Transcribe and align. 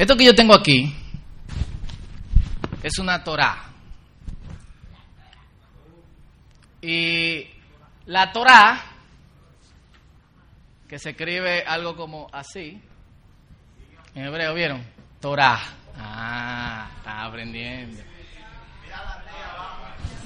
Esto 0.00 0.16
que 0.16 0.24
yo 0.24 0.34
tengo 0.34 0.54
aquí 0.54 0.96
es 2.82 2.98
una 2.98 3.22
Torah. 3.22 3.64
Y 6.80 7.46
la 8.06 8.32
Torah, 8.32 8.82
que 10.88 10.98
se 10.98 11.10
escribe 11.10 11.62
algo 11.66 11.96
como 11.96 12.28
así, 12.32 12.80
en 14.14 14.24
hebreo, 14.24 14.54
¿vieron? 14.54 14.82
Torah. 15.20 15.60
Ah, 15.98 16.88
está 16.96 17.26
aprendiendo. 17.26 18.02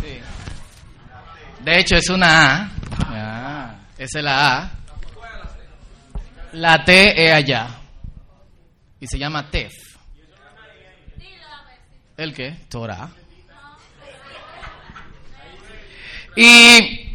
Sí. 0.01 0.21
De 1.65 1.79
hecho, 1.81 1.97
es 1.97 2.09
una 2.11 2.61
A. 2.61 2.71
Ah, 3.09 3.75
esa 3.99 4.19
es 4.21 4.25
la 4.25 4.57
A. 4.57 4.71
La 6.53 6.85
T 6.85 7.27
es 7.27 7.33
allá. 7.33 7.81
Y 9.05 9.07
se 9.07 9.19
llama 9.19 9.51
Tef. 9.51 9.75
¿El 12.17 12.33
qué? 12.33 12.57
Torah. 12.71 13.13
Y 16.35 17.15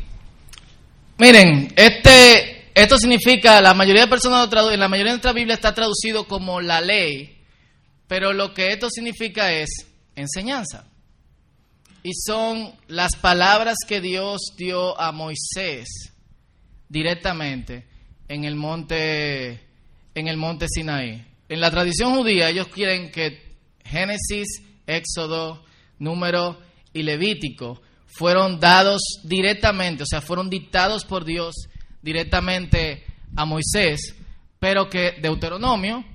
miren, 1.18 1.74
este, 1.76 2.70
esto 2.76 2.96
significa, 2.96 3.60
la 3.60 3.74
mayoría 3.74 4.04
de 4.04 4.08
personas, 4.08 4.48
en 4.72 4.80
la 4.80 4.88
mayoría 4.88 5.14
de 5.14 5.18
nuestra 5.18 5.34
Biblia 5.34 5.56
está 5.56 5.74
traducido 5.74 6.28
como 6.28 6.62
la 6.62 6.80
ley, 6.80 7.44
pero 8.08 8.34
lo 8.34 8.54
que 8.54 8.68
esto 8.68 8.88
significa 8.92 9.52
es 9.52 9.88
enseñanza. 10.16 10.86
Y 12.04 12.12
son 12.14 12.72
las 12.88 13.16
palabras 13.16 13.78
que 13.88 14.00
Dios 14.00 14.54
dio 14.56 15.00
a 15.02 15.12
Moisés 15.12 15.88
directamente 16.88 17.88
en 18.28 18.44
el 18.44 18.54
monte 18.54 19.68
en 20.14 20.28
el 20.28 20.38
monte 20.38 20.68
Sinaí. 20.70 21.29
En 21.50 21.60
la 21.60 21.72
tradición 21.72 22.16
judía 22.16 22.50
ellos 22.50 22.68
quieren 22.68 23.12
que 23.12 23.58
Génesis, 23.84 24.48
Éxodo, 24.86 25.66
Número 25.98 26.60
y 26.94 27.04
Levítico 27.04 27.82
fueron 28.06 28.60
dados 28.60 29.02
directamente, 29.24 30.04
o 30.04 30.06
sea, 30.06 30.22
fueron 30.22 30.50
dictados 30.50 31.06
por 31.06 31.26
Dios 31.26 31.56
directamente 32.02 33.04
a 33.36 33.46
Moisés, 33.46 34.16
pero 34.60 34.90
que 34.90 35.18
Deuteronomio 35.22 36.06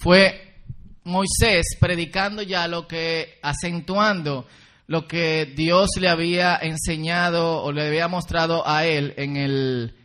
fue 0.00 0.60
Moisés 1.04 1.76
predicando 1.80 2.42
ya 2.42 2.68
lo 2.68 2.86
que, 2.86 3.38
acentuando 3.42 4.46
lo 4.86 5.08
que 5.08 5.52
Dios 5.56 5.90
le 5.98 6.08
había 6.08 6.56
enseñado 6.56 7.62
o 7.62 7.72
le 7.72 7.86
había 7.86 8.08
mostrado 8.08 8.66
a 8.68 8.86
él 8.86 9.14
en 9.16 9.36
el, 9.36 9.96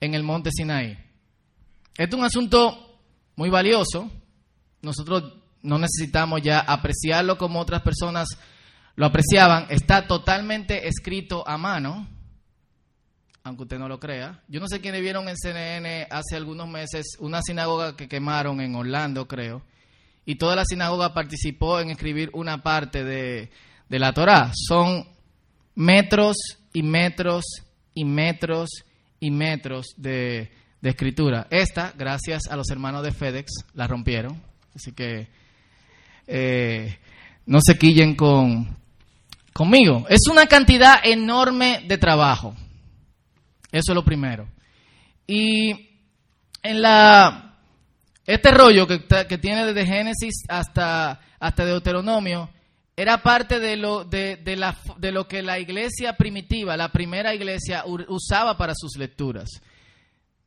en 0.00 0.14
el 0.14 0.22
monte 0.22 0.50
Sinaí. 0.52 0.96
Este 1.96 2.04
es 2.04 2.14
un 2.14 2.24
asunto 2.24 2.91
muy 3.36 3.50
valioso. 3.50 4.10
Nosotros 4.82 5.34
no 5.62 5.78
necesitamos 5.78 6.42
ya 6.42 6.60
apreciarlo 6.60 7.38
como 7.38 7.60
otras 7.60 7.82
personas 7.82 8.28
lo 8.96 9.06
apreciaban. 9.06 9.66
Está 9.70 10.06
totalmente 10.06 10.86
escrito 10.86 11.46
a 11.46 11.56
mano, 11.56 12.08
aunque 13.44 13.62
usted 13.62 13.78
no 13.78 13.88
lo 13.88 13.98
crea. 13.98 14.42
Yo 14.48 14.60
no 14.60 14.68
sé 14.68 14.80
quiénes 14.80 15.00
vieron 15.00 15.28
en 15.28 15.36
CNN 15.36 16.08
hace 16.10 16.36
algunos 16.36 16.68
meses 16.68 17.16
una 17.18 17.42
sinagoga 17.42 17.96
que 17.96 18.08
quemaron 18.08 18.60
en 18.60 18.74
Orlando, 18.74 19.26
creo. 19.26 19.62
Y 20.24 20.36
toda 20.36 20.54
la 20.54 20.64
sinagoga 20.64 21.14
participó 21.14 21.80
en 21.80 21.90
escribir 21.90 22.30
una 22.32 22.62
parte 22.62 23.02
de, 23.02 23.50
de 23.88 23.98
la 23.98 24.12
Torá. 24.12 24.52
Son 24.54 25.06
metros 25.74 26.36
y 26.72 26.82
metros 26.82 27.44
y 27.94 28.04
metros 28.04 28.70
y 29.18 29.30
metros 29.30 29.86
de, 29.96 30.50
escritura. 30.90 31.46
Esta, 31.50 31.92
gracias 31.96 32.42
a 32.50 32.56
los 32.56 32.68
hermanos 32.70 33.02
de 33.02 33.12
FedEx, 33.12 33.50
la 33.74 33.86
rompieron. 33.86 34.42
Así 34.74 34.92
que 34.92 35.28
eh, 36.26 36.98
no 37.46 37.60
se 37.60 37.78
quillen 37.78 38.14
con, 38.14 38.76
conmigo. 39.52 40.06
Es 40.08 40.26
una 40.30 40.46
cantidad 40.46 41.00
enorme 41.04 41.84
de 41.86 41.98
trabajo. 41.98 42.54
Eso 43.70 43.92
es 43.92 43.94
lo 43.94 44.04
primero. 44.04 44.48
Y 45.26 45.90
en 46.62 46.82
la 46.82 47.52
este 48.26 48.52
rollo 48.52 48.86
que, 48.86 49.04
que 49.28 49.38
tiene 49.38 49.66
desde 49.66 49.86
Génesis 49.86 50.44
hasta, 50.48 51.20
hasta 51.40 51.64
Deuteronomio 51.64 52.50
era 52.94 53.22
parte 53.22 53.58
de 53.58 53.76
lo, 53.76 54.04
de, 54.04 54.36
de, 54.36 54.56
la, 54.56 54.76
de 54.98 55.12
lo 55.12 55.26
que 55.26 55.42
la 55.42 55.58
iglesia 55.58 56.16
primitiva, 56.16 56.76
la 56.76 56.92
primera 56.92 57.34
iglesia, 57.34 57.84
usaba 57.86 58.56
para 58.56 58.74
sus 58.76 58.96
lecturas. 58.96 59.48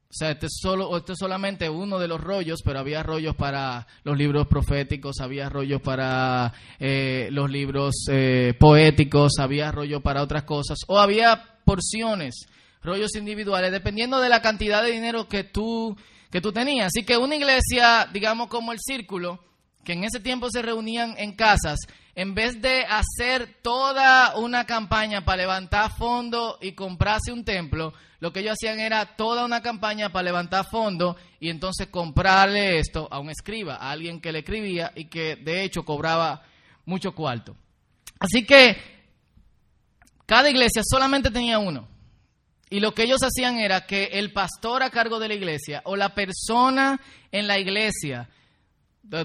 O 0.10 0.18
sea, 0.18 0.32
este 0.32 0.46
es, 0.46 0.60
solo, 0.62 0.96
este 0.96 1.12
es 1.12 1.20
solamente 1.20 1.70
uno 1.70 2.00
de 2.00 2.08
los 2.08 2.22
rollos, 2.22 2.62
pero 2.64 2.80
había 2.80 3.04
rollos 3.04 3.36
para 3.36 3.86
los 4.04 4.18
libros 4.18 4.48
proféticos, 4.48 5.20
había 5.20 5.50
rollos 5.50 5.82
para 5.82 6.54
eh, 6.80 7.28
los 7.32 7.50
libros 7.50 8.06
eh, 8.10 8.54
poéticos, 8.58 9.34
había 9.40 9.72
rollos 9.72 10.02
para 10.02 10.22
otras 10.22 10.44
cosas, 10.44 10.80
o 10.88 11.00
había 11.00 11.60
porciones, 11.66 12.48
rollos 12.82 13.16
individuales, 13.16 13.72
dependiendo 13.72 14.22
de 14.22 14.30
la 14.30 14.42
cantidad 14.42 14.84
de 14.84 14.92
dinero 14.92 15.28
que 15.28 15.44
tú, 15.44 15.98
que 16.32 16.40
tú 16.40 16.54
tenías. 16.54 16.88
Así 16.88 17.04
que 17.04 17.18
una 17.18 17.36
iglesia, 17.36 18.08
digamos 18.14 18.48
como 18.48 18.72
el 18.72 18.80
círculo, 18.80 19.40
que 19.86 19.94
en 19.94 20.04
ese 20.04 20.20
tiempo 20.20 20.50
se 20.50 20.62
reunían 20.62 21.16
en 21.18 21.36
casas, 21.36 21.80
en 22.16 22.34
vez 22.34 22.62
de 22.62 22.86
hacer 22.86 23.60
toda 23.62 24.36
una 24.36 24.66
campaña 24.66 25.24
para 25.24 25.44
levantar 25.44 25.96
fondos 25.96 26.58
y 26.60 26.74
comprarse 26.74 27.32
un 27.32 27.46
templo, 27.46 27.94
lo 28.20 28.34
que 28.34 28.40
ellos 28.40 28.54
hacían 28.54 28.80
era 28.80 29.16
toda 29.16 29.46
una 29.46 29.62
campaña 29.62 30.12
para 30.12 30.24
levantar 30.24 30.66
fondos 30.70 31.16
y 31.40 31.50
entonces 31.50 31.88
comprarle 31.88 32.80
esto 32.80 33.08
a 33.12 33.20
un 33.20 33.30
escriba, 33.30 33.76
a 33.76 33.92
alguien 33.92 34.20
que 34.20 34.32
le 34.32 34.40
escribía 34.40 34.92
y 34.96 35.06
que 35.06 35.36
de 35.36 35.64
hecho 35.64 35.86
cobraba 35.86 36.42
mucho 36.86 37.14
cuarto. 37.14 37.56
Así 38.20 38.46
que 38.46 38.78
cada 40.26 40.50
iglesia 40.50 40.82
solamente 40.84 41.30
tenía 41.30 41.60
uno. 41.60 41.88
Y 42.70 42.80
lo 42.80 42.96
que 42.96 43.04
ellos 43.04 43.22
hacían 43.22 43.60
era 43.60 43.86
que 43.86 44.06
el 44.14 44.34
pastor 44.34 44.82
a 44.82 44.90
cargo 44.90 45.20
de 45.20 45.28
la 45.28 45.36
iglesia 45.36 45.82
o 45.86 45.96
la 45.96 46.16
persona 46.16 47.00
en 47.32 47.48
la 47.48 47.60
iglesia 47.60 48.28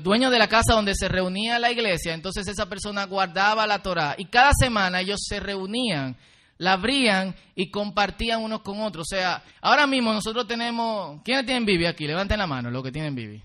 dueño 0.02 0.30
de 0.30 0.38
la 0.38 0.48
casa 0.48 0.74
donde 0.74 0.94
se 0.94 1.08
reunía 1.08 1.58
la 1.58 1.70
iglesia, 1.70 2.14
entonces 2.14 2.46
esa 2.46 2.66
persona 2.66 3.04
guardaba 3.06 3.66
la 3.66 3.80
Torah 3.80 4.14
y 4.18 4.26
cada 4.26 4.52
semana 4.52 5.00
ellos 5.00 5.20
se 5.22 5.41
reunían, 5.41 6.16
la 6.58 6.74
abrían 6.74 7.34
y 7.54 7.70
compartían 7.70 8.42
unos 8.42 8.60
con 8.60 8.80
otros. 8.80 9.06
O 9.10 9.16
sea, 9.16 9.42
ahora 9.60 9.86
mismo 9.86 10.12
nosotros 10.12 10.46
tenemos, 10.46 11.22
¿quiénes 11.24 11.46
tienen 11.46 11.64
Biblia 11.64 11.91
aquí? 11.91 12.06
Levanten 12.06 12.38
la 12.38 12.46
mano 12.46 12.70
los 12.70 12.82
que 12.82 12.92
tienen 12.92 13.14
Biblia. 13.14 13.42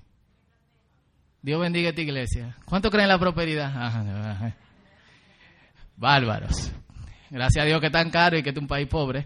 Dios 1.42 1.62
bendiga 1.62 1.90
esta 1.90 2.02
iglesia. 2.02 2.58
¿Cuánto 2.66 2.90
creen 2.90 3.04
en 3.04 3.10
la 3.10 3.20
prosperidad? 3.20 4.54
Bárbaros. 5.96 6.72
Gracias 7.30 7.64
a 7.64 7.68
Dios 7.68 7.80
que 7.80 7.90
tan 7.90 8.10
caro 8.10 8.38
y 8.38 8.44
que 8.44 8.50
es 8.50 8.58
un 8.58 8.68
país 8.68 8.88
pobre. 8.88 9.26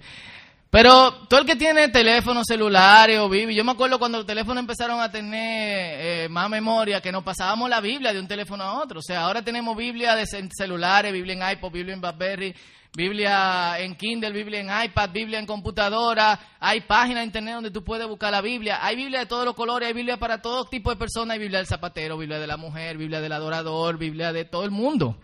Pero 0.71 1.25
todo 1.27 1.39
el 1.39 1.47
que 1.47 1.55
tiene 1.55 1.87
teléfono 1.89 2.43
celular 2.43 3.09
o 3.17 3.27
Biblia, 3.27 3.57
yo 3.57 3.63
me 3.63 3.71
acuerdo 3.71 3.97
cuando 3.97 4.19
los 4.19 4.27
teléfonos 4.27 4.61
empezaron 4.61 5.01
a 5.01 5.11
tener 5.11 5.35
eh, 5.35 6.29
más 6.29 6.47
memoria, 6.47 7.01
que 7.01 7.11
nos 7.11 7.23
pasábamos 7.23 7.67
la 7.71 7.81
Biblia 7.81 8.13
de 8.13 8.19
un 8.19 8.27
teléfono 8.27 8.63
a 8.63 8.79
otro. 8.79 8.99
O 8.99 9.01
sea, 9.01 9.21
ahora 9.21 9.41
tenemos 9.41 9.75
Biblia 9.75 10.15
de 10.15 10.27
celulares, 10.55 11.11
Biblia 11.11 11.33
en 11.33 11.57
iPod, 11.57 11.71
Biblia 11.71 11.95
en 11.95 12.01
BlackBerry, 12.01 12.55
Biblia 12.95 13.79
en 13.79 13.95
Kindle, 13.95 14.31
Biblia 14.31 14.59
en 14.59 14.85
iPad, 14.85 15.09
Biblia 15.09 15.39
en 15.39 15.47
computadora. 15.47 16.39
Hay 16.59 16.81
páginas 16.81 17.21
de 17.21 17.25
internet 17.25 17.55
donde 17.55 17.71
tú 17.71 17.83
puedes 17.83 18.07
buscar 18.07 18.29
la 18.29 18.41
Biblia. 18.41 18.77
Hay 18.79 18.95
Biblia 18.95 19.21
de 19.21 19.25
todos 19.25 19.45
los 19.45 19.55
colores, 19.55 19.87
hay 19.87 19.93
Biblia 19.95 20.17
para 20.17 20.39
todo 20.39 20.65
tipo 20.65 20.91
de 20.91 20.97
personas. 20.97 21.33
Hay 21.33 21.39
Biblia 21.39 21.57
del 21.57 21.67
zapatero, 21.67 22.15
Biblia 22.15 22.37
de 22.37 22.45
la 22.45 22.57
mujer, 22.57 22.95
Biblia 22.95 23.21
del 23.21 23.31
adorador, 23.31 23.97
Biblia 23.97 24.31
de 24.31 24.45
todo 24.45 24.65
el 24.65 24.71
mundo. 24.71 25.17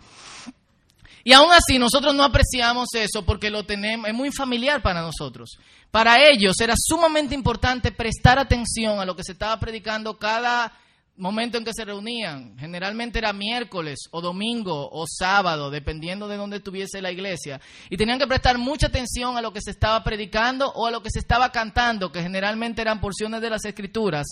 Y 1.27 1.33
aún 1.33 1.51
así 1.51 1.79
nosotros 1.79 2.13
no 2.13 2.23
apreciamos 2.23 2.87
eso 2.93 3.25
porque 3.25 3.49
lo 3.49 3.65
tenemos, 3.65 4.07
es 4.07 4.13
muy 4.13 4.31
familiar 4.31 4.83
para 4.83 5.01
nosotros. 5.01 5.57
Para 5.89 6.23
ellos 6.29 6.53
era 6.61 6.75
sumamente 6.77 7.33
importante 7.33 7.91
prestar 7.91 8.37
atención 8.37 8.99
a 8.99 9.05
lo 9.05 9.15
que 9.15 9.23
se 9.23 9.31
estaba 9.31 9.59
predicando 9.59 10.19
cada 10.19 10.71
momento 11.17 11.57
en 11.57 11.65
que 11.65 11.73
se 11.73 11.83
reunían. 11.83 12.55
Generalmente 12.59 13.17
era 13.17 13.33
miércoles 13.33 14.01
o 14.11 14.21
domingo 14.21 14.87
o 14.91 15.05
sábado, 15.07 15.71
dependiendo 15.71 16.27
de 16.27 16.37
dónde 16.37 16.57
estuviese 16.57 17.01
la 17.01 17.11
iglesia. 17.11 17.59
Y 17.89 17.97
tenían 17.97 18.19
que 18.19 18.27
prestar 18.27 18.59
mucha 18.59 18.85
atención 18.85 19.35
a 19.35 19.41
lo 19.41 19.51
que 19.51 19.61
se 19.61 19.71
estaba 19.71 20.03
predicando 20.03 20.71
o 20.75 20.85
a 20.85 20.91
lo 20.91 21.01
que 21.01 21.09
se 21.09 21.17
estaba 21.17 21.51
cantando, 21.51 22.11
que 22.11 22.21
generalmente 22.21 22.83
eran 22.83 23.01
porciones 23.01 23.41
de 23.41 23.49
las 23.49 23.65
escrituras 23.65 24.27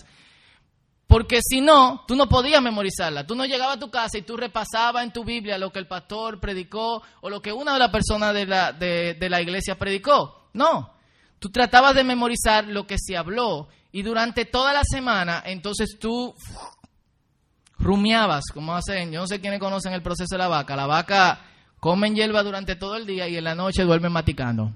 porque 1.13 1.42
si 1.48 1.62
no, 1.62 2.04
tú 2.07 2.15
no 2.15 2.27
podías 2.27 2.60
memorizarla. 2.60 3.27
Tú 3.27 3.36
no 3.36 3.45
llegabas 3.45 3.77
a 3.77 3.80
tu 3.80 3.92
casa 3.92 4.18
y 4.18 4.24
tú 4.24 4.36
repasabas 4.36 5.04
en 5.04 5.13
tu 5.13 5.24
Biblia 5.24 5.60
lo 5.60 5.71
que 5.71 5.77
el 5.77 5.86
pastor 5.86 6.39
predicó 6.39 7.04
o 7.21 7.30
lo 7.30 7.39
que 7.39 7.54
una 7.54 7.74
de 7.74 7.77
las 7.77 7.92
personas 7.92 8.33
de 8.33 8.48
la, 8.48 8.74
de, 8.74 9.15
la 9.30 9.39
iglesia 9.39 9.77
predicó. 9.77 10.50
No. 10.54 10.92
Tú 11.38 11.51
tratabas 11.51 11.94
de 11.94 12.04
memorizar 12.04 12.65
lo 12.65 12.88
que 12.88 12.95
se 12.98 13.15
habló 13.15 13.68
y 13.92 14.01
durante 14.01 14.45
toda 14.45 14.74
la 14.74 14.81
semana, 14.83 15.44
entonces 15.45 16.00
tú 16.00 16.33
rumiabas, 17.77 18.45
como 18.51 18.75
hacen, 18.75 19.12
yo 19.12 19.19
no 19.19 19.27
sé 19.27 19.39
quiénes 19.39 19.59
conocen 19.59 19.94
el 19.94 20.01
proceso 20.01 20.33
de 20.33 20.39
la 20.39 20.48
vaca. 20.48 20.75
La 20.75 20.88
vaca 20.88 21.42
comen 21.80 22.16
hierba 22.16 22.42
durante 22.42 22.75
todo 22.75 22.95
el 22.95 23.06
día 23.06 23.27
y 23.27 23.38
en 23.38 23.44
la 23.44 23.54
noche 23.54 23.83
duermen 23.83 24.12
maticando. 24.12 24.71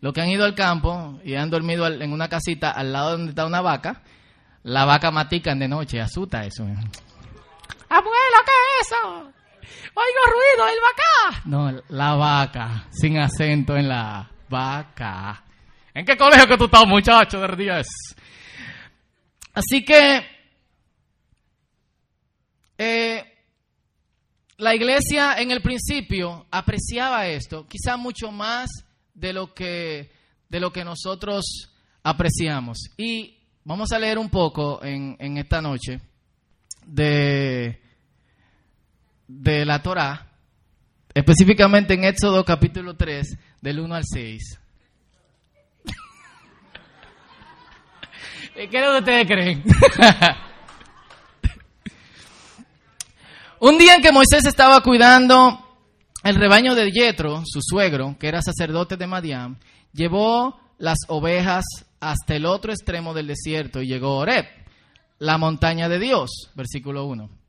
Los 0.00 0.12
que 0.12 0.22
han 0.22 0.30
ido 0.30 0.44
al 0.44 0.54
campo 0.54 1.20
y 1.24 1.34
han 1.34 1.50
dormido 1.50 1.86
en 1.86 2.12
una 2.12 2.28
casita 2.28 2.70
al 2.70 2.92
lado 2.92 3.12
donde 3.12 3.30
está 3.30 3.46
una 3.46 3.60
vaca, 3.60 4.02
La 4.62 4.84
vaca 4.84 5.10
matican 5.10 5.58
de 5.58 5.68
noche, 5.68 6.00
asusta 6.00 6.44
eso. 6.44 6.62
Abuelo, 6.64 8.38
¿qué 8.44 8.52
es 8.80 8.86
eso? 8.86 9.32
Oigo 9.94 10.22
ruido, 10.26 10.68
el 10.68 10.80
vaca. 10.80 11.42
No, 11.46 11.82
la 11.88 12.14
vaca, 12.14 12.86
sin 12.90 13.18
acento 13.18 13.76
en 13.76 13.88
la 13.88 14.30
vaca. 14.48 15.44
¿En 15.94 16.04
qué 16.04 16.16
colegio 16.16 16.46
que 16.46 16.56
tú 16.56 16.64
estás, 16.64 16.86
muchacho, 16.86 17.40
de 17.40 17.56
10? 17.56 17.86
Así 19.54 19.84
que 19.84 20.26
eh, 22.78 23.38
la 24.58 24.74
iglesia 24.74 25.34
en 25.38 25.50
el 25.50 25.60
principio 25.60 26.46
apreciaba 26.50 27.26
esto, 27.26 27.66
quizá 27.66 27.96
mucho 27.96 28.30
más 28.30 28.70
de 29.20 29.32
lo 29.34 29.52
que, 29.52 30.10
de 30.48 30.60
lo 30.60 30.72
que 30.72 30.84
nosotros 30.84 31.70
apreciamos. 32.02 32.78
Y 32.96 33.36
vamos 33.64 33.92
a 33.92 33.98
leer 33.98 34.18
un 34.18 34.30
poco 34.30 34.82
en, 34.82 35.16
en 35.20 35.36
esta 35.36 35.60
noche 35.60 36.00
de, 36.86 37.78
de 39.28 39.64
la 39.66 39.82
Torá, 39.82 40.26
específicamente 41.12 41.92
en 41.94 42.04
Éxodo 42.04 42.44
capítulo 42.44 42.96
3, 42.96 43.36
del 43.60 43.80
1 43.80 43.94
al 43.94 44.04
6. 44.04 44.58
¿Qué 48.54 48.64
es 48.72 48.72
lo 48.72 48.92
que 48.92 48.98
ustedes 48.98 49.26
creen? 49.26 49.62
Un 53.60 53.76
día 53.76 53.96
en 53.96 54.00
que 54.00 54.12
Moisés 54.12 54.46
estaba 54.46 54.82
cuidando 54.82 55.69
el 56.22 56.34
rebaño 56.36 56.74
de 56.74 56.90
Yetro, 56.90 57.42
su 57.46 57.60
suegro, 57.62 58.16
que 58.18 58.28
era 58.28 58.42
sacerdote 58.42 58.96
de 58.96 59.06
Madián, 59.06 59.58
llevó 59.92 60.60
las 60.78 60.98
ovejas 61.08 61.64
hasta 62.00 62.34
el 62.34 62.46
otro 62.46 62.72
extremo 62.72 63.14
del 63.14 63.26
desierto 63.26 63.82
y 63.82 63.86
llegó 63.86 64.08
a 64.08 64.16
Oreb, 64.22 64.46
la 65.18 65.38
montaña 65.38 65.88
de 65.88 65.98
Dios, 65.98 66.50
versículo 66.54 67.04
1 67.06 67.40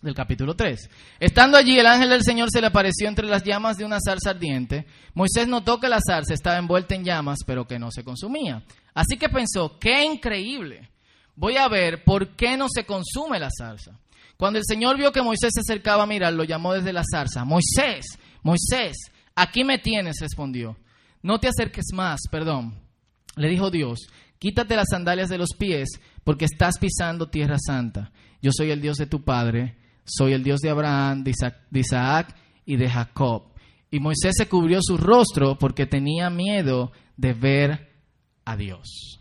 del 0.00 0.14
capítulo 0.14 0.54
3. 0.54 0.88
Estando 1.18 1.56
allí, 1.58 1.78
el 1.78 1.86
ángel 1.86 2.10
del 2.10 2.22
Señor 2.22 2.50
se 2.50 2.60
le 2.60 2.68
apareció 2.68 3.08
entre 3.08 3.26
las 3.26 3.42
llamas 3.42 3.76
de 3.76 3.84
una 3.84 3.98
zarza 4.00 4.30
ardiente. 4.30 4.86
Moisés 5.14 5.48
notó 5.48 5.80
que 5.80 5.88
la 5.88 5.98
zarza 6.00 6.34
estaba 6.34 6.58
envuelta 6.58 6.94
en 6.94 7.04
llamas, 7.04 7.40
pero 7.44 7.66
que 7.66 7.78
no 7.78 7.90
se 7.90 8.04
consumía. 8.04 8.62
Así 8.94 9.16
que 9.16 9.28
pensó, 9.28 9.78
qué 9.78 10.04
increíble. 10.04 10.88
Voy 11.34 11.56
a 11.56 11.68
ver 11.68 12.04
por 12.04 12.36
qué 12.36 12.56
no 12.56 12.66
se 12.68 12.84
consume 12.84 13.40
la 13.40 13.50
zarza. 13.50 13.98
Cuando 14.38 14.60
el 14.60 14.64
Señor 14.64 14.96
vio 14.96 15.10
que 15.10 15.20
Moisés 15.20 15.50
se 15.52 15.60
acercaba 15.60 16.04
a 16.04 16.06
mirar, 16.06 16.32
lo 16.32 16.44
llamó 16.44 16.72
desde 16.72 16.92
la 16.92 17.02
zarza. 17.02 17.44
Moisés, 17.44 18.06
Moisés, 18.44 18.96
aquí 19.34 19.64
me 19.64 19.78
tienes, 19.78 20.20
respondió. 20.20 20.76
No 21.22 21.40
te 21.40 21.48
acerques 21.48 21.86
más, 21.92 22.20
perdón. 22.30 22.78
Le 23.34 23.48
dijo 23.48 23.72
Dios, 23.72 23.98
quítate 24.38 24.76
las 24.76 24.86
sandalias 24.92 25.28
de 25.28 25.38
los 25.38 25.54
pies, 25.58 25.88
porque 26.22 26.44
estás 26.44 26.78
pisando 26.78 27.28
tierra 27.28 27.56
santa. 27.58 28.12
Yo 28.40 28.52
soy 28.52 28.70
el 28.70 28.80
Dios 28.80 28.96
de 28.96 29.06
tu 29.06 29.24
padre, 29.24 29.76
soy 30.04 30.34
el 30.34 30.44
Dios 30.44 30.60
de 30.60 30.70
Abraham, 30.70 31.24
de 31.24 31.32
Isaac, 31.32 31.56
de 31.68 31.80
Isaac 31.80 32.36
y 32.64 32.76
de 32.76 32.88
Jacob. 32.88 33.42
Y 33.90 33.98
Moisés 33.98 34.36
se 34.38 34.48
cubrió 34.48 34.78
su 34.80 34.98
rostro 34.98 35.58
porque 35.58 35.86
tenía 35.86 36.30
miedo 36.30 36.92
de 37.16 37.32
ver 37.32 37.90
a 38.44 38.56
Dios. 38.56 39.18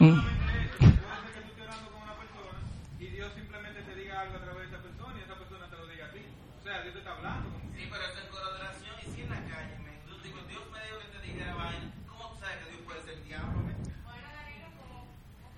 Mm. 0.00 0.16
y 2.98 3.06
Dios 3.08 3.30
simplemente 3.34 3.82
te 3.82 3.94
diga 3.96 4.22
algo 4.22 4.38
a 4.38 4.40
través 4.40 4.70
de 4.70 4.76
esa 4.76 4.82
persona 4.82 5.14
y 5.18 5.22
esa 5.24 5.34
persona 5.34 5.68
te 5.68 5.76
lo 5.76 5.86
diga 5.88 6.06
a 6.06 6.10
ti. 6.10 6.20
O 6.58 6.62
sea, 6.62 6.80
Dios 6.80 6.94
te 6.94 7.00
está 7.00 7.12
hablando. 7.12 7.50
Sí, 7.76 7.84
pero 7.84 8.02
es 8.08 8.16
el 8.16 8.28
coro 8.30 8.48
de 8.48 8.60
oración 8.60 8.96
y 8.96 9.10
si 9.12 9.20
en 9.20 9.28
la 9.28 9.44
calle, 9.44 9.76
me. 9.84 9.92
Entonces 10.00 10.22
digo, 10.24 10.40
Dios 10.48 10.64
me 10.72 10.80
dijo 10.80 10.98
que 11.04 11.18
te 11.18 11.20
dijera 11.20 11.52
vaina. 11.54 11.92
¿Cómo 12.08 12.32
tú 12.32 12.40
sabes 12.40 12.64
que 12.64 12.70
Dios 12.70 12.80
puede 12.80 13.02
ser 13.02 13.12
el 13.12 13.24
diablo, 13.28 13.60
me? 13.60 13.76
Bueno, 13.76 14.28
Danilo, 14.40 14.72
como 14.80 15.04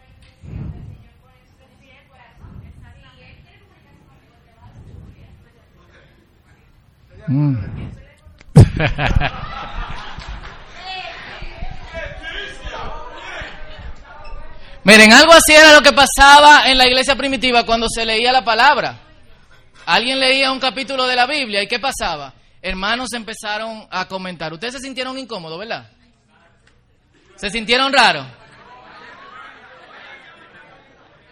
el 0.03 0.91
Señor 0.91 1.15
pone 1.23 1.39
su 1.47 1.55
el 1.63 2.09
corazón. 2.11 2.51
Si 2.59 3.23
él 3.23 3.39
quiere 3.47 3.63
comunicarse 3.63 4.03
conmigo, 4.11 4.35
te 4.43 4.51
va 4.59 4.67
a 4.67 4.75
decir. 7.27 8.03
Miren, 14.85 15.13
algo 15.13 15.33
así 15.33 15.53
era 15.53 15.73
lo 15.73 15.81
que 15.81 15.93
pasaba 15.93 16.69
en 16.69 16.77
la 16.77 16.89
iglesia 16.89 17.15
primitiva 17.15 17.65
cuando 17.65 17.87
se 17.89 18.05
leía 18.05 18.33
la 18.33 18.45
palabra. 18.45 18.99
Alguien 19.87 20.19
leía 20.19 20.51
un 20.51 20.59
capítulo 20.59 21.07
de 21.07 21.15
la 21.15 21.27
Biblia 21.27 21.63
y 21.63 21.69
¿qué 21.69 21.79
pasaba? 21.79 22.35
Hermanos 22.61 23.13
empezaron 23.13 23.87
a 23.91 24.07
comentar. 24.07 24.53
Ustedes 24.53 24.75
se 24.75 24.81
sintieron 24.81 25.17
incómodos, 25.19 25.59
¿verdad? 25.59 25.89
¿Se 27.37 27.51
sintieron 27.51 27.93
raros? 27.93 28.27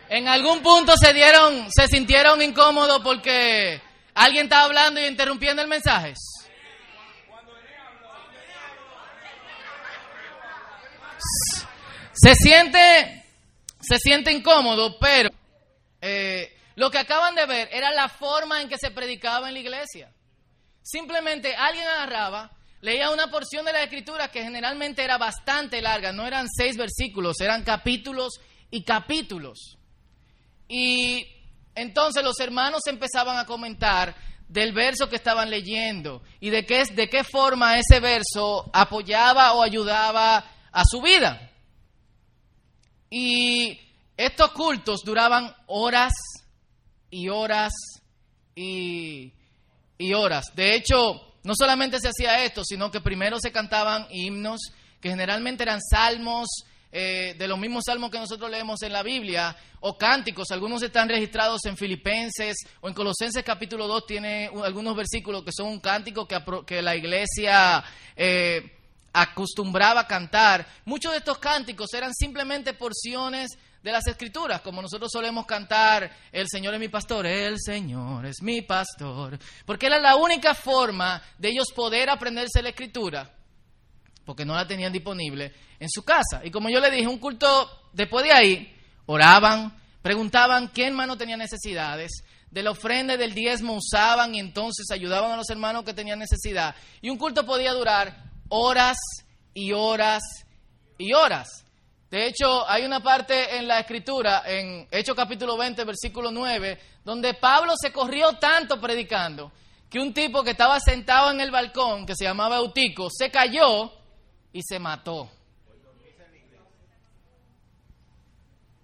En 0.09 0.27
algún 0.27 0.61
punto 0.61 0.97
se 0.97 1.13
dieron, 1.13 1.69
se 1.71 1.87
sintieron 1.87 2.43
incómodos 2.43 3.01
porque 3.03 3.81
alguien 4.15 4.45
estaba 4.45 4.65
hablando 4.65 5.01
y 5.01 5.07
interrumpiendo 5.07 5.63
el 5.63 5.69
mensaje. 5.69 6.15
Se 12.13 12.35
siente 12.35 13.21
se 13.81 13.99
siente 13.99 14.31
incómodo, 14.31 14.99
pero 14.99 15.31
eh, 16.01 16.57
lo 16.77 16.91
que 16.91 16.99
acaban 16.99 17.35
de 17.35 17.47
ver 17.47 17.69
era 17.73 17.91
la 17.93 18.09
forma 18.09 18.61
en 18.61 18.69
que 18.69 18.79
se 18.79 18.91
predicaba 18.91 19.49
en 19.49 19.55
la 19.55 19.61
iglesia. 19.61 20.13
Simplemente 20.83 21.55
alguien 21.57 21.87
agarraba, 21.87 22.53
leía 22.81 23.11
una 23.11 23.31
porción 23.31 23.65
de 23.65 23.73
la 23.73 23.83
escritura 23.83 24.31
que 24.31 24.43
generalmente 24.43 25.03
era 25.03 25.19
bastante 25.19 25.81
larga, 25.81 26.13
no 26.13 26.27
eran 26.27 26.49
seis 26.49 26.77
versículos, 26.77 27.41
eran 27.41 27.65
capítulos 27.65 28.41
y 28.71 28.85
capítulos. 28.85 29.79
Y 30.69 31.27
entonces 31.81 32.23
los 32.23 32.39
hermanos 32.41 32.83
empezaban 32.87 33.39
a 33.39 33.47
comentar 33.47 34.15
del 34.49 34.73
verso 34.73 35.09
que 35.09 35.17
estaban 35.17 35.49
leyendo 35.49 36.23
y 36.41 36.51
de 36.51 36.67
qué, 36.67 36.85
de 36.85 37.09
qué 37.09 37.23
forma 37.23 37.79
ese 37.79 38.01
verso 38.01 38.69
apoyaba 38.73 39.53
o 39.53 39.63
ayudaba 39.63 40.45
a 40.73 40.85
su 40.85 41.01
vida. 41.01 41.51
Y 43.09 43.79
estos 44.17 44.51
cultos 44.53 45.03
duraban 45.05 45.55
horas 45.67 46.13
y 47.11 47.29
horas 47.29 47.73
y, 48.55 49.33
horas. 50.15 50.47
De 50.55 50.75
hecho, 50.75 51.21
no 51.43 51.55
solamente 51.55 51.99
se 52.01 52.09
hacía 52.09 52.45
esto, 52.45 52.63
sino 52.65 52.91
que 52.91 53.01
primero 53.01 53.39
se 53.41 53.53
cantaban 53.53 54.07
himnos, 54.11 54.61
que 55.01 55.11
generalmente 55.11 55.63
eran 55.63 55.81
salmos, 55.81 56.49
eh, 56.93 57.35
de 57.39 57.49
los 57.49 57.59
mismos 57.59 57.85
salmos 57.87 58.11
que 58.11 58.19
nosotros 58.19 58.51
leemos 58.51 58.83
en 58.83 58.93
la 58.93 59.03
Biblia, 59.03 59.57
o 59.81 59.97
cánticos. 59.97 60.51
Algunos 60.51 60.83
están 60.83 61.09
registrados 61.09 61.65
en 61.65 61.77
Filipenses 61.77 62.57
o 62.81 62.89
en 62.89 62.95
Colosenses 62.95 63.43
capítulo 63.43 63.87
2 63.87 64.07
tiene 64.07 64.51
algunos 64.63 64.95
versículos 64.95 65.43
que 65.43 65.53
son 65.53 65.69
un 65.69 65.81
cántico 65.81 66.27
que, 66.27 66.39
que 66.67 66.83
la 66.83 66.95
iglesia 66.95 67.83
eh, 68.15 68.79
acostumbraba 69.13 70.03
a 70.03 70.07
cantar. 70.07 70.67
Muchos 70.85 71.13
de 71.13 71.19
estos 71.19 71.39
cánticos 71.39 71.93
eran 71.95 72.15
simplemente 72.15 72.75
porciones 72.75 73.51
de 73.83 73.93
las 73.93 74.07
escrituras, 74.07 74.61
como 74.61 74.83
nosotros 74.83 75.11
solemos 75.11 75.47
cantar, 75.47 76.15
el 76.33 76.47
Señor 76.51 76.75
es 76.75 76.81
mi 76.81 76.89
pastor, 76.89 77.25
el 77.25 77.57
Señor 77.59 78.27
es 78.27 78.43
mi 78.43 78.61
pastor, 78.61 79.39
porque 79.65 79.87
era 79.87 79.99
la 79.99 80.17
única 80.17 80.55
forma 80.55 81.23
de 81.39 81.49
ellos 81.49 81.69
poder 81.75 82.11
aprenderse 82.11 82.63
la 82.63 82.69
escritura, 82.69 83.33
porque 84.31 84.45
no 84.45 84.55
la 84.55 84.65
tenían 84.65 84.93
disponible 84.93 85.53
en 85.81 85.89
su 85.91 86.05
casa. 86.05 86.43
Y 86.45 86.53
como 86.53 86.71
yo 86.71 86.79
le 86.79 86.89
dije, 86.89 87.09
un 87.09 87.19
culto, 87.19 87.89
después 87.93 88.25
de 88.25 88.31
ahí, 88.31 88.77
oraban, 89.07 89.77
preguntaban 90.03 90.69
qué 90.69 90.87
hermano 90.87 91.17
tenía 91.17 91.37
necesidades, 91.37 92.23
de 92.49 92.63
la 92.63 92.71
ofrenda 92.71 93.17
del 93.17 93.35
diezmo 93.35 93.75
usaban 93.75 94.33
y 94.37 94.39
entonces 94.39 94.89
ayudaban 94.93 95.33
a 95.33 95.37
los 95.37 95.51
hermanos 95.51 95.83
que 95.83 95.95
tenían 95.95 96.21
necesidad. 96.21 96.77
Y 97.03 97.11
un 97.11 97.19
culto 97.19 97.45
podía 97.45 97.73
durar 97.73 98.23
horas 98.51 98.99
y 99.53 99.73
horas 99.73 100.23
y 100.97 101.13
horas. 101.13 101.65
De 102.09 102.29
hecho, 102.29 102.71
hay 102.71 102.85
una 102.85 103.03
parte 103.03 103.57
en 103.57 103.67
la 103.67 103.81
escritura, 103.81 104.45
en 104.47 104.87
Hechos 104.93 105.17
capítulo 105.17 105.57
20, 105.57 105.83
versículo 105.83 106.31
9, 106.31 106.79
donde 107.05 107.35
Pablo 107.35 107.73
se 107.77 107.91
corrió 107.91 108.35
tanto 108.35 108.81
predicando 108.81 109.51
que 109.91 109.99
un 109.99 110.15
tipo 110.15 110.45
que 110.45 110.53
estaba 110.53 110.79
sentado 110.79 111.33
en 111.33 111.41
el 111.41 111.51
balcón, 111.51 112.07
que 112.07 112.15
se 112.15 112.23
llamaba 112.23 112.59
Eutico, 112.59 113.09
se 113.11 113.29
cayó 113.29 113.99
y 114.53 114.63
se 114.63 114.79
mató. 114.79 115.31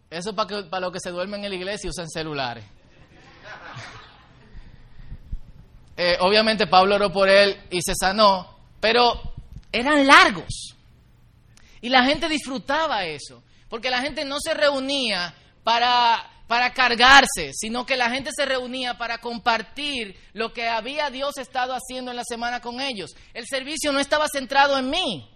Eso 0.08 0.30
es 0.30 0.36
para, 0.36 0.48
que, 0.48 0.62
para 0.68 0.80
los 0.82 0.92
que 0.92 1.00
se 1.00 1.10
duermen 1.10 1.44
en 1.44 1.50
la 1.50 1.56
iglesia 1.56 1.88
y 1.88 1.90
usan 1.90 2.08
celulares. 2.08 2.64
Eh, 5.98 6.18
obviamente 6.20 6.66
Pablo 6.66 6.96
oró 6.96 7.10
por 7.10 7.26
él 7.26 7.58
y 7.70 7.80
se 7.80 7.94
sanó, 7.98 8.58
pero 8.80 9.18
eran 9.72 10.06
largos. 10.06 10.74
Y 11.80 11.88
la 11.88 12.04
gente 12.04 12.28
disfrutaba 12.28 13.06
eso, 13.06 13.42
porque 13.70 13.88
la 13.88 14.02
gente 14.02 14.22
no 14.26 14.36
se 14.38 14.52
reunía 14.52 15.34
para, 15.64 16.42
para 16.46 16.74
cargarse, 16.74 17.52
sino 17.54 17.86
que 17.86 17.96
la 17.96 18.10
gente 18.10 18.28
se 18.36 18.44
reunía 18.44 18.98
para 18.98 19.18
compartir 19.18 20.18
lo 20.34 20.52
que 20.52 20.68
había 20.68 21.08
Dios 21.08 21.38
estado 21.38 21.72
haciendo 21.72 22.10
en 22.10 22.18
la 22.18 22.24
semana 22.24 22.60
con 22.60 22.80
ellos. 22.82 23.16
El 23.32 23.46
servicio 23.46 23.90
no 23.90 23.98
estaba 23.98 24.26
centrado 24.28 24.78
en 24.78 24.90
mí, 24.90 25.30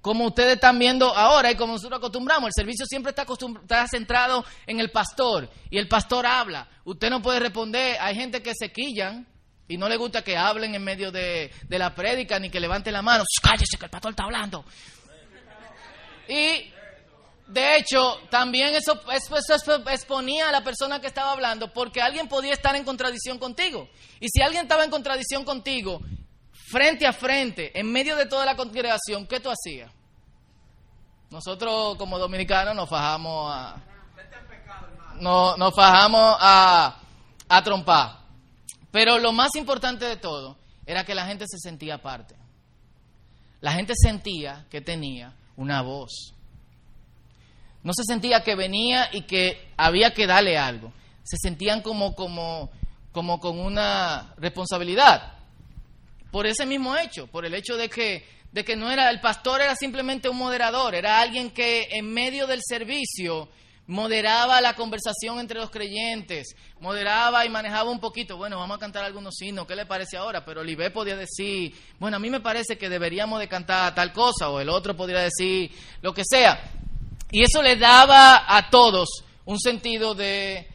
como 0.00 0.26
ustedes 0.26 0.54
están 0.54 0.78
viendo 0.78 1.14
ahora 1.14 1.50
y 1.50 1.56
como 1.56 1.74
nosotros 1.74 1.98
acostumbramos. 1.98 2.48
El 2.48 2.54
servicio 2.54 2.86
siempre 2.86 3.10
está, 3.10 3.26
está 3.62 3.86
centrado 3.86 4.44
en 4.66 4.80
el 4.80 4.90
pastor 4.90 5.48
y 5.70 5.78
el 5.78 5.88
pastor 5.88 6.26
habla. 6.26 6.68
Usted 6.84 7.10
no 7.10 7.20
puede 7.20 7.40
responder, 7.40 7.96
hay 8.00 8.14
gente 8.14 8.42
que 8.42 8.52
se 8.54 8.72
quillan 8.72 9.26
y 9.68 9.76
no 9.76 9.88
le 9.88 9.96
gusta 9.96 10.22
que 10.22 10.36
hablen 10.36 10.74
en 10.74 10.82
medio 10.82 11.12
de, 11.12 11.50
la 11.68 11.94
prédica 11.94 12.38
ni 12.38 12.50
que 12.50 12.58
levante 12.58 12.90
la 12.90 13.02
mano. 13.02 13.24
Cállese 13.40 13.78
que 13.78 13.84
el 13.84 13.90
pastor 13.90 14.10
está 14.10 14.24
hablando. 14.24 14.64
Y 16.28 16.72
de 17.46 17.76
hecho, 17.76 18.18
también 18.30 18.74
eso, 18.74 19.00
eso, 19.12 19.74
exponía 19.90 20.48
a 20.48 20.52
la 20.52 20.64
persona 20.64 21.00
que 21.00 21.06
estaba 21.08 21.32
hablando 21.32 21.72
porque 21.72 22.00
alguien 22.00 22.26
podía 22.26 22.52
estar 22.52 22.74
en 22.74 22.84
contradicción 22.84 23.38
contigo. 23.38 23.88
Y 24.18 24.28
si 24.28 24.42
alguien 24.42 24.62
estaba 24.62 24.84
en 24.84 24.90
contradicción 24.90 25.44
contigo, 25.44 26.00
frente 26.70 27.06
a 27.06 27.12
frente, 27.12 27.78
en 27.78 27.90
medio 27.90 28.16
de 28.16 28.26
toda 28.26 28.44
la 28.44 28.56
congregación, 28.56 29.26
¿qué 29.26 29.40
tú 29.40 29.50
hacías? 29.50 29.90
Nosotros 31.30 31.96
como 31.96 32.18
dominicanos 32.18 32.74
nos 32.74 32.88
fajamos 32.88 33.52
a... 33.52 33.76
No, 35.20 35.56
nos 35.56 35.74
fajamos 35.74 36.36
a, 36.40 36.96
a 37.48 37.62
trompar. 37.62 38.20
Pero 38.90 39.18
lo 39.18 39.32
más 39.32 39.54
importante 39.56 40.06
de 40.06 40.16
todo 40.16 40.56
era 40.86 41.04
que 41.04 41.14
la 41.14 41.26
gente 41.26 41.44
se 41.46 41.58
sentía 41.58 41.96
aparte. 41.96 42.34
La 43.60 43.72
gente 43.72 43.92
sentía 43.94 44.66
que 44.70 44.80
tenía 44.80 45.34
una 45.56 45.82
voz. 45.82 46.34
No 47.82 47.92
se 47.94 48.04
sentía 48.04 48.42
que 48.42 48.54
venía 48.54 49.08
y 49.12 49.22
que 49.22 49.72
había 49.76 50.14
que 50.14 50.26
darle 50.26 50.56
algo. 50.56 50.92
Se 51.22 51.36
sentían 51.36 51.82
como, 51.82 52.14
como, 52.14 52.70
como 53.12 53.40
con 53.40 53.58
una 53.58 54.34
responsabilidad. 54.38 55.39
Por 56.30 56.46
ese 56.46 56.66
mismo 56.66 56.96
hecho, 56.96 57.26
por 57.26 57.44
el 57.44 57.54
hecho 57.54 57.76
de 57.76 57.88
que, 57.88 58.24
de 58.52 58.64
que 58.64 58.76
no 58.76 58.90
era, 58.90 59.10
el 59.10 59.20
pastor 59.20 59.60
era 59.60 59.74
simplemente 59.74 60.28
un 60.28 60.36
moderador, 60.36 60.94
era 60.94 61.20
alguien 61.20 61.50
que 61.50 61.88
en 61.90 62.12
medio 62.12 62.46
del 62.46 62.60
servicio 62.62 63.48
moderaba 63.90 64.60
la 64.60 64.74
conversación 64.74 65.40
entre 65.40 65.58
los 65.58 65.70
creyentes, 65.70 66.54
moderaba 66.78 67.44
y 67.44 67.48
manejaba 67.48 67.90
un 67.90 67.98
poquito, 67.98 68.36
bueno, 68.36 68.56
vamos 68.56 68.76
a 68.76 68.80
cantar 68.80 69.04
algunos 69.04 69.34
signos, 69.34 69.66
¿qué 69.66 69.74
le 69.74 69.84
parece 69.84 70.16
ahora? 70.16 70.44
Pero 70.44 70.60
Olivé 70.60 70.90
podía 70.90 71.16
decir, 71.16 71.74
bueno, 71.98 72.16
a 72.16 72.20
mí 72.20 72.30
me 72.30 72.40
parece 72.40 72.78
que 72.78 72.88
deberíamos 72.88 73.40
de 73.40 73.48
cantar 73.48 73.92
tal 73.92 74.12
cosa, 74.12 74.48
o 74.48 74.60
el 74.60 74.68
otro 74.68 74.96
podría 74.96 75.20
decir 75.20 75.72
lo 76.02 76.14
que 76.14 76.22
sea. 76.24 76.70
Y 77.32 77.42
eso 77.42 77.62
le 77.62 77.74
daba 77.74 78.44
a 78.46 78.70
todos 78.70 79.24
un 79.44 79.58
sentido 79.58 80.14
de, 80.14 80.68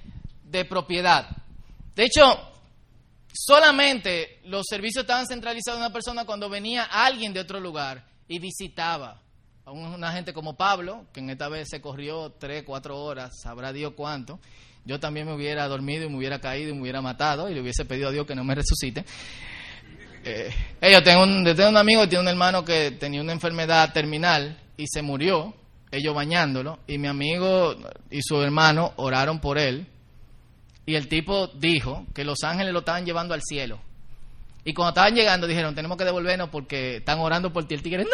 de 0.43 0.65
propiedad. 0.65 1.29
De 1.95 2.03
hecho, 2.03 2.54
solamente 3.35 4.39
los 4.45 4.65
servicios 4.67 5.03
estaban 5.03 5.27
centralizados 5.27 5.77
en 5.77 5.85
una 5.85 5.93
persona 5.93 6.25
cuando 6.25 6.49
venía 6.49 6.83
alguien 6.83 7.33
de 7.33 7.41
otro 7.41 7.59
lugar 7.59 8.05
y 8.27 8.39
visitaba 8.39 9.21
a 9.65 9.71
una 9.71 10.11
gente 10.11 10.33
como 10.33 10.55
Pablo, 10.55 11.05
que 11.11 11.19
en 11.19 11.31
esta 11.31 11.49
vez 11.49 11.67
se 11.69 11.81
corrió 11.81 12.31
tres, 12.39 12.63
cuatro 12.65 12.97
horas, 12.99 13.31
sabrá 13.41 13.73
Dios 13.73 13.93
cuánto, 13.95 14.39
yo 14.85 14.99
también 14.99 15.25
me 15.25 15.33
hubiera 15.33 15.67
dormido 15.67 16.05
y 16.05 16.09
me 16.09 16.17
hubiera 16.17 16.39
caído 16.39 16.69
y 16.69 16.73
me 16.73 16.81
hubiera 16.81 17.01
matado 17.01 17.49
y 17.49 17.55
le 17.55 17.61
hubiese 17.61 17.85
pedido 17.85 18.09
a 18.09 18.11
Dios 18.11 18.27
que 18.27 18.35
no 18.35 18.43
me 18.43 18.53
resucite. 18.53 19.03
Eh, 20.23 20.51
yo, 20.91 21.03
tengo 21.03 21.23
un, 21.23 21.43
tengo 21.43 21.69
un 21.69 21.77
amigo 21.77 22.01
que 22.01 22.07
tiene 22.07 22.21
un 22.21 22.27
hermano 22.27 22.63
que 22.63 22.91
tenía 22.91 23.21
una 23.21 23.33
enfermedad 23.33 23.91
terminal 23.93 24.59
y 24.77 24.85
se 24.87 25.01
murió, 25.01 25.55
ellos 25.91 26.13
bañándolo, 26.13 26.79
y 26.87 26.97
mi 26.99 27.07
amigo 27.07 27.75
y 28.11 28.21
su 28.21 28.41
hermano 28.41 28.93
oraron 28.97 29.39
por 29.39 29.57
él, 29.57 29.87
y 30.85 30.95
el 30.95 31.07
tipo 31.07 31.47
dijo 31.47 32.05
que 32.13 32.23
los 32.23 32.43
ángeles 32.43 32.73
lo 32.73 32.79
estaban 32.79 33.05
llevando 33.05 33.33
al 33.33 33.41
cielo. 33.41 33.79
Y 34.63 34.73
cuando 34.73 34.89
estaban 34.89 35.15
llegando 35.15 35.47
dijeron, 35.47 35.75
tenemos 35.75 35.97
que 35.97 36.05
devolvernos 36.05 36.49
porque 36.49 36.97
están 36.97 37.19
orando 37.19 37.53
por 37.53 37.67
ti. 37.67 37.75
El 37.75 37.83
tigre, 37.83 38.03
¡no! 38.03 38.09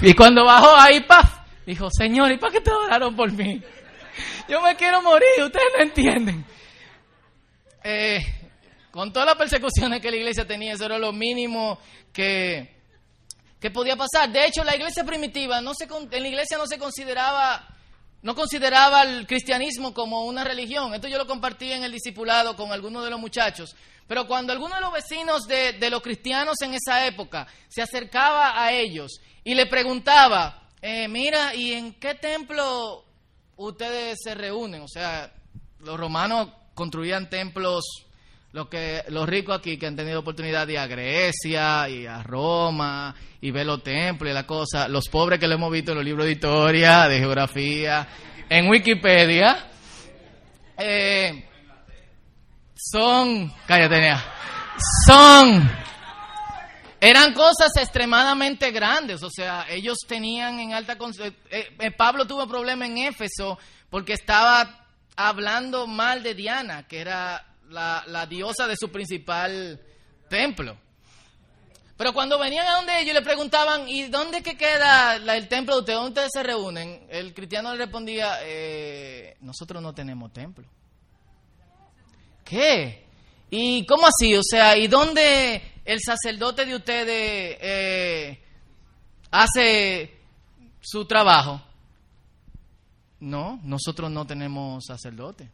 Y 0.02 0.14
cuando 0.14 0.44
bajó 0.44 0.76
ahí, 0.76 1.00
¡paf! 1.00 1.40
Dijo, 1.66 1.88
Señor, 1.90 2.30
¿y 2.30 2.38
para 2.38 2.52
qué 2.52 2.60
te 2.60 2.70
oraron 2.70 3.16
por 3.16 3.32
mí? 3.32 3.62
Yo 4.48 4.60
me 4.60 4.76
quiero 4.76 5.00
morir, 5.02 5.42
ustedes 5.42 5.66
no 5.76 5.82
entienden. 5.82 6.44
Eh, 7.82 8.20
con 8.90 9.12
todas 9.12 9.26
las 9.26 9.36
persecuciones 9.36 10.00
que 10.00 10.10
la 10.10 10.16
iglesia 10.16 10.46
tenía, 10.46 10.74
eso 10.74 10.84
era 10.84 10.98
lo 10.98 11.12
mínimo 11.12 11.78
que, 12.12 12.76
que 13.60 13.70
podía 13.70 13.96
pasar. 13.96 14.30
De 14.30 14.46
hecho, 14.46 14.62
la 14.62 14.76
iglesia 14.76 15.04
primitiva, 15.04 15.58
en 15.58 15.64
la 16.22 16.28
iglesia 16.28 16.58
no 16.58 16.66
se 16.66 16.78
consideraba, 16.78 17.66
no 18.24 18.34
consideraba 18.34 19.02
el 19.02 19.26
cristianismo 19.26 19.92
como 19.92 20.24
una 20.24 20.44
religión. 20.44 20.94
Esto 20.94 21.08
yo 21.08 21.18
lo 21.18 21.26
compartí 21.26 21.70
en 21.70 21.84
el 21.84 21.92
discipulado 21.92 22.56
con 22.56 22.72
algunos 22.72 23.04
de 23.04 23.10
los 23.10 23.20
muchachos. 23.20 23.76
Pero 24.08 24.26
cuando 24.26 24.50
alguno 24.50 24.74
de 24.74 24.80
los 24.80 24.94
vecinos 24.94 25.42
de, 25.46 25.90
los 25.90 26.00
cristianos 26.00 26.56
en 26.62 26.72
esa 26.72 27.06
época 27.06 27.46
se 27.68 27.82
acercaba 27.82 28.58
a 28.58 28.72
ellos 28.72 29.20
y 29.44 29.54
le 29.54 29.66
preguntaba, 29.66 30.70
eh, 30.80 31.06
mira, 31.06 31.54
¿y 31.54 31.74
en 31.74 31.92
qué 32.00 32.14
templo 32.14 33.04
ustedes 33.56 34.18
se 34.24 34.34
reúnen? 34.34 34.80
O 34.80 34.88
sea, 34.88 35.30
los 35.80 36.00
romanos 36.00 36.48
construían 36.72 37.28
templos, 37.28 37.84
los, 38.54 38.68
que, 38.68 39.02
los 39.08 39.28
ricos 39.28 39.58
aquí 39.58 39.76
que 39.76 39.88
han 39.88 39.96
tenido 39.96 40.20
oportunidad 40.20 40.64
de 40.64 40.74
ir 40.74 40.78
a 40.78 40.86
Grecia 40.86 41.88
y 41.88 42.06
a 42.06 42.22
Roma 42.22 43.12
y 43.40 43.50
ver 43.50 43.66
los 43.66 43.82
templos 43.82 44.30
y 44.30 44.32
la 44.32 44.46
cosa, 44.46 44.86
los 44.86 45.08
pobres 45.08 45.40
que 45.40 45.48
lo 45.48 45.56
hemos 45.56 45.72
visto 45.72 45.90
en 45.90 45.96
los 45.96 46.04
libros 46.04 46.24
de 46.26 46.32
historia, 46.32 47.08
de 47.08 47.18
geografía, 47.18 48.06
en 48.48 48.68
Wikipedia, 48.68 49.70
eh, 50.78 51.48
son, 52.76 53.52
cállate, 53.66 54.14
son 55.04 55.68
eran 57.00 57.34
cosas 57.34 57.76
extremadamente 57.76 58.70
grandes, 58.70 59.24
o 59.24 59.30
sea, 59.30 59.66
ellos 59.68 59.98
tenían 60.06 60.60
en 60.60 60.74
alta... 60.74 60.96
Eh, 61.50 61.76
eh, 61.80 61.90
Pablo 61.90 62.24
tuvo 62.24 62.44
un 62.44 62.48
problema 62.48 62.86
en 62.86 62.98
Éfeso 62.98 63.58
porque 63.90 64.12
estaba 64.12 64.86
hablando 65.16 65.88
mal 65.88 66.22
de 66.22 66.34
Diana, 66.34 66.86
que 66.86 67.00
era 67.00 67.53
la, 67.68 68.26
diosa 68.28 68.66
de 68.66 68.76
su 68.76 68.90
principal 68.90 69.80
templo. 70.28 70.76
Pero 71.96 72.12
cuando 72.12 72.38
venían 72.38 72.66
a 72.66 72.76
donde 72.76 73.00
ellos 73.00 73.14
le 73.14 73.22
preguntaban, 73.22 73.88
¿y 73.88 74.08
dónde 74.08 74.42
que 74.42 74.56
queda 74.56 75.16
el 75.16 75.48
templo 75.48 75.74
de 75.74 75.80
ustedes? 75.80 75.98
¿Dónde 75.98 76.10
ustedes 76.10 76.30
se 76.32 76.42
reúnen? 76.42 77.06
El 77.08 77.32
cristiano 77.32 77.72
le 77.72 77.78
respondía, 77.78 78.38
eh, 78.42 79.36
nosotros 79.40 79.80
no 79.80 79.94
tenemos 79.94 80.32
templo. 80.32 80.66
¿Qué? 82.44 83.06
¿Y 83.50 83.86
cómo 83.86 84.06
así? 84.06 84.34
O 84.34 84.42
sea, 84.42 84.76
¿y 84.76 84.88
dónde 84.88 85.62
el 85.84 86.00
sacerdote 86.00 86.64
de 86.64 86.74
ustedes 86.74 87.58
eh, 87.60 88.44
hace 89.30 90.14
su 90.80 91.04
trabajo. 91.06 91.60
No, 93.20 93.58
nosotros 93.64 94.10
no 94.10 94.26
tenemos 94.26 94.84
sacerdote. 94.86 95.50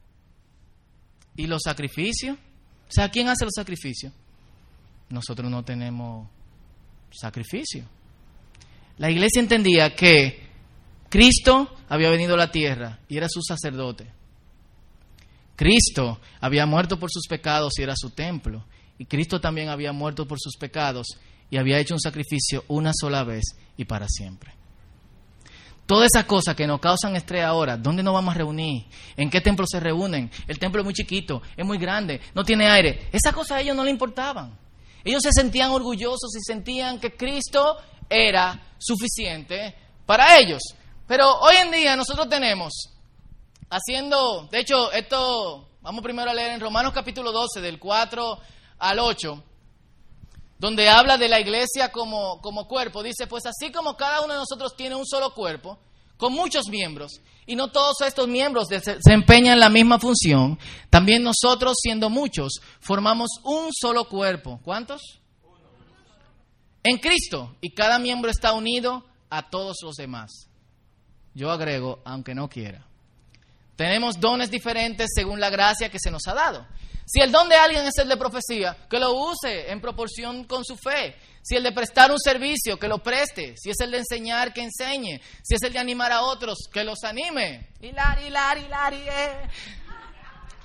¿Y 1.40 1.47
los 1.47 1.62
sacrificios? 1.64 2.37
O 2.37 2.92
sea, 2.92 3.09
¿quién 3.09 3.28
hace 3.28 3.47
los 3.47 3.54
sacrificios? 3.56 4.12
Nosotros 5.09 5.50
no 5.50 5.64
tenemos 5.64 6.28
sacrificio. 7.11 7.87
La 8.99 9.11
iglesia 9.11 9.40
entendía 9.40 9.97
que 9.97 10.38
Cristo 11.09 11.75
había 11.88 12.11
venido 12.11 12.35
a 12.35 12.37
la 12.37 12.50
tierra 12.50 12.99
y 13.09 13.16
era 13.16 13.26
su 13.30 13.40
sacerdote. 13.40 14.06
Cristo 15.56 16.20
había 16.42 16.66
muerto 16.66 16.99
por 16.99 17.11
sus 17.11 17.26
pecados 17.26 17.73
y 17.78 17.85
era 17.85 17.94
su 17.97 18.11
templo. 18.11 18.66
Y 18.99 19.06
Cristo 19.06 19.40
también 19.40 19.70
había 19.70 19.94
muerto 19.94 20.28
por 20.28 20.38
sus 20.38 20.59
pecados 20.59 21.06
y 21.49 21.56
había 21.56 21.78
hecho 21.78 21.94
un 21.94 22.00
sacrificio 22.00 22.66
una 22.68 22.92
sola 22.94 23.25
vez 23.25 23.44
y 23.78 23.87
para 23.87 24.06
siempre. 24.09 24.52
Todas 25.90 26.09
esas 26.14 26.25
cosas 26.25 26.54
que 26.54 26.68
nos 26.68 26.78
causan 26.78 27.16
estrés 27.16 27.42
ahora, 27.42 27.76
¿dónde 27.76 28.04
nos 28.04 28.14
vamos 28.14 28.32
a 28.32 28.38
reunir? 28.38 28.85
¿En 29.16 29.28
qué 29.28 29.40
templo 29.40 29.66
se 29.68 29.80
reúnen? 29.80 30.30
El 30.47 30.56
templo 30.56 30.82
es 30.82 30.85
muy 30.85 30.94
chiquito, 30.94 31.42
es 31.56 31.66
muy 31.66 31.78
grande, 31.78 32.20
no 32.32 32.44
tiene 32.44 32.70
aire. 32.70 33.09
Esas 33.11 33.35
cosas 33.35 33.56
a 33.56 33.61
ellos 33.61 33.75
no 33.75 33.82
le 33.82 33.90
importaban. 33.90 34.56
Ellos 35.02 35.20
se 35.20 35.32
sentían 35.32 35.73
orgullosos 35.73 36.30
y 36.37 36.44
sentían 36.47 37.00
que 37.00 37.16
Cristo 37.16 37.76
era 38.09 38.76
suficiente 38.78 39.75
para 40.06 40.38
ellos. 40.38 40.62
Pero 41.09 41.28
hoy 41.40 41.56
en 41.56 41.73
día 41.73 41.97
nosotros 41.97 42.28
tenemos, 42.28 42.73
haciendo, 43.68 44.47
de 44.49 44.61
hecho, 44.61 44.92
esto, 44.92 45.70
vamos 45.80 46.04
primero 46.04 46.30
a 46.30 46.35
leer 46.35 46.52
en 46.52 46.61
Romanos 46.61 46.92
capítulo 46.94 47.32
12, 47.32 47.61
del 47.61 47.80
4 47.80 48.38
al 48.78 48.99
8, 49.00 49.44
donde 50.61 50.90
habla 50.90 51.17
de 51.17 51.29
la 51.29 51.40
iglesia 51.40 51.90
como, 51.90 52.38
como 52.43 52.69
cuerpo. 52.69 53.02
Dice, 53.02 53.26
pues 53.26 53.47
así 53.47 53.73
como 53.73 53.97
cada 53.97 54.21
uno 54.21 54.35
de 54.35 54.40
nosotros 54.40 54.76
tiene 54.76 54.95
un 54.95 55.07
solo 55.07 55.35
cuerpo, 55.35 55.79
con 56.19 56.35
muchos 56.35 56.69
miembros, 56.69 57.23
y 57.47 57.57
no 57.57 57.69
todos 57.69 58.02
estos 58.02 58.29
miembros 58.29 58.69
desempeñan 58.69 59.59
la 59.59 59.71
misma 59.71 59.99
función, 59.99 60.59
también 60.90 61.23
nosotros, 61.23 61.79
siendo 61.81 62.11
muchos, 62.11 62.61
formamos 62.79 63.31
un 63.43 63.71
solo 63.73 64.05
cuerpo. 64.05 64.61
¿Cuántos? 64.62 65.00
En 66.83 66.99
Cristo, 66.99 67.57
y 67.62 67.71
cada 67.71 67.99
miembro 67.99 68.31
está 68.31 68.52
unido 68.52 69.07
a 69.31 69.49
todos 69.49 69.79
los 69.83 69.97
demás. 69.97 70.50
Yo 71.33 71.50
agrego, 71.50 72.00
aunque 72.05 72.35
no 72.35 72.50
quiera. 72.50 72.87
Tenemos 73.80 74.20
dones 74.20 74.50
diferentes 74.50 75.08
según 75.14 75.40
la 75.40 75.49
gracia 75.49 75.88
que 75.88 75.99
se 75.99 76.10
nos 76.10 76.26
ha 76.26 76.34
dado. 76.34 76.66
Si 77.06 77.18
el 77.22 77.32
don 77.32 77.49
de 77.49 77.54
alguien 77.54 77.87
es 77.87 77.96
el 77.96 78.10
de 78.10 78.18
profecía, 78.18 78.76
que 78.90 78.99
lo 78.99 79.14
use 79.14 79.70
en 79.70 79.80
proporción 79.80 80.44
con 80.44 80.66
su 80.66 80.76
fe. 80.76 81.16
Si 81.40 81.56
el 81.56 81.62
de 81.62 81.72
prestar 81.72 82.12
un 82.12 82.18
servicio, 82.18 82.78
que 82.78 82.88
lo 82.88 83.02
preste. 83.02 83.54
Si 83.56 83.70
es 83.70 83.80
el 83.80 83.90
de 83.90 84.00
enseñar, 84.00 84.52
que 84.52 84.60
enseñe. 84.60 85.22
Si 85.42 85.54
es 85.54 85.62
el 85.62 85.72
de 85.72 85.78
animar 85.78 86.12
a 86.12 86.25
otros, 86.25 86.68
que 86.70 86.84
los 86.84 87.02
anime. 87.04 87.70
Hilari, 87.80 88.26
hilari, 88.26 88.64
hilari. 88.66 89.02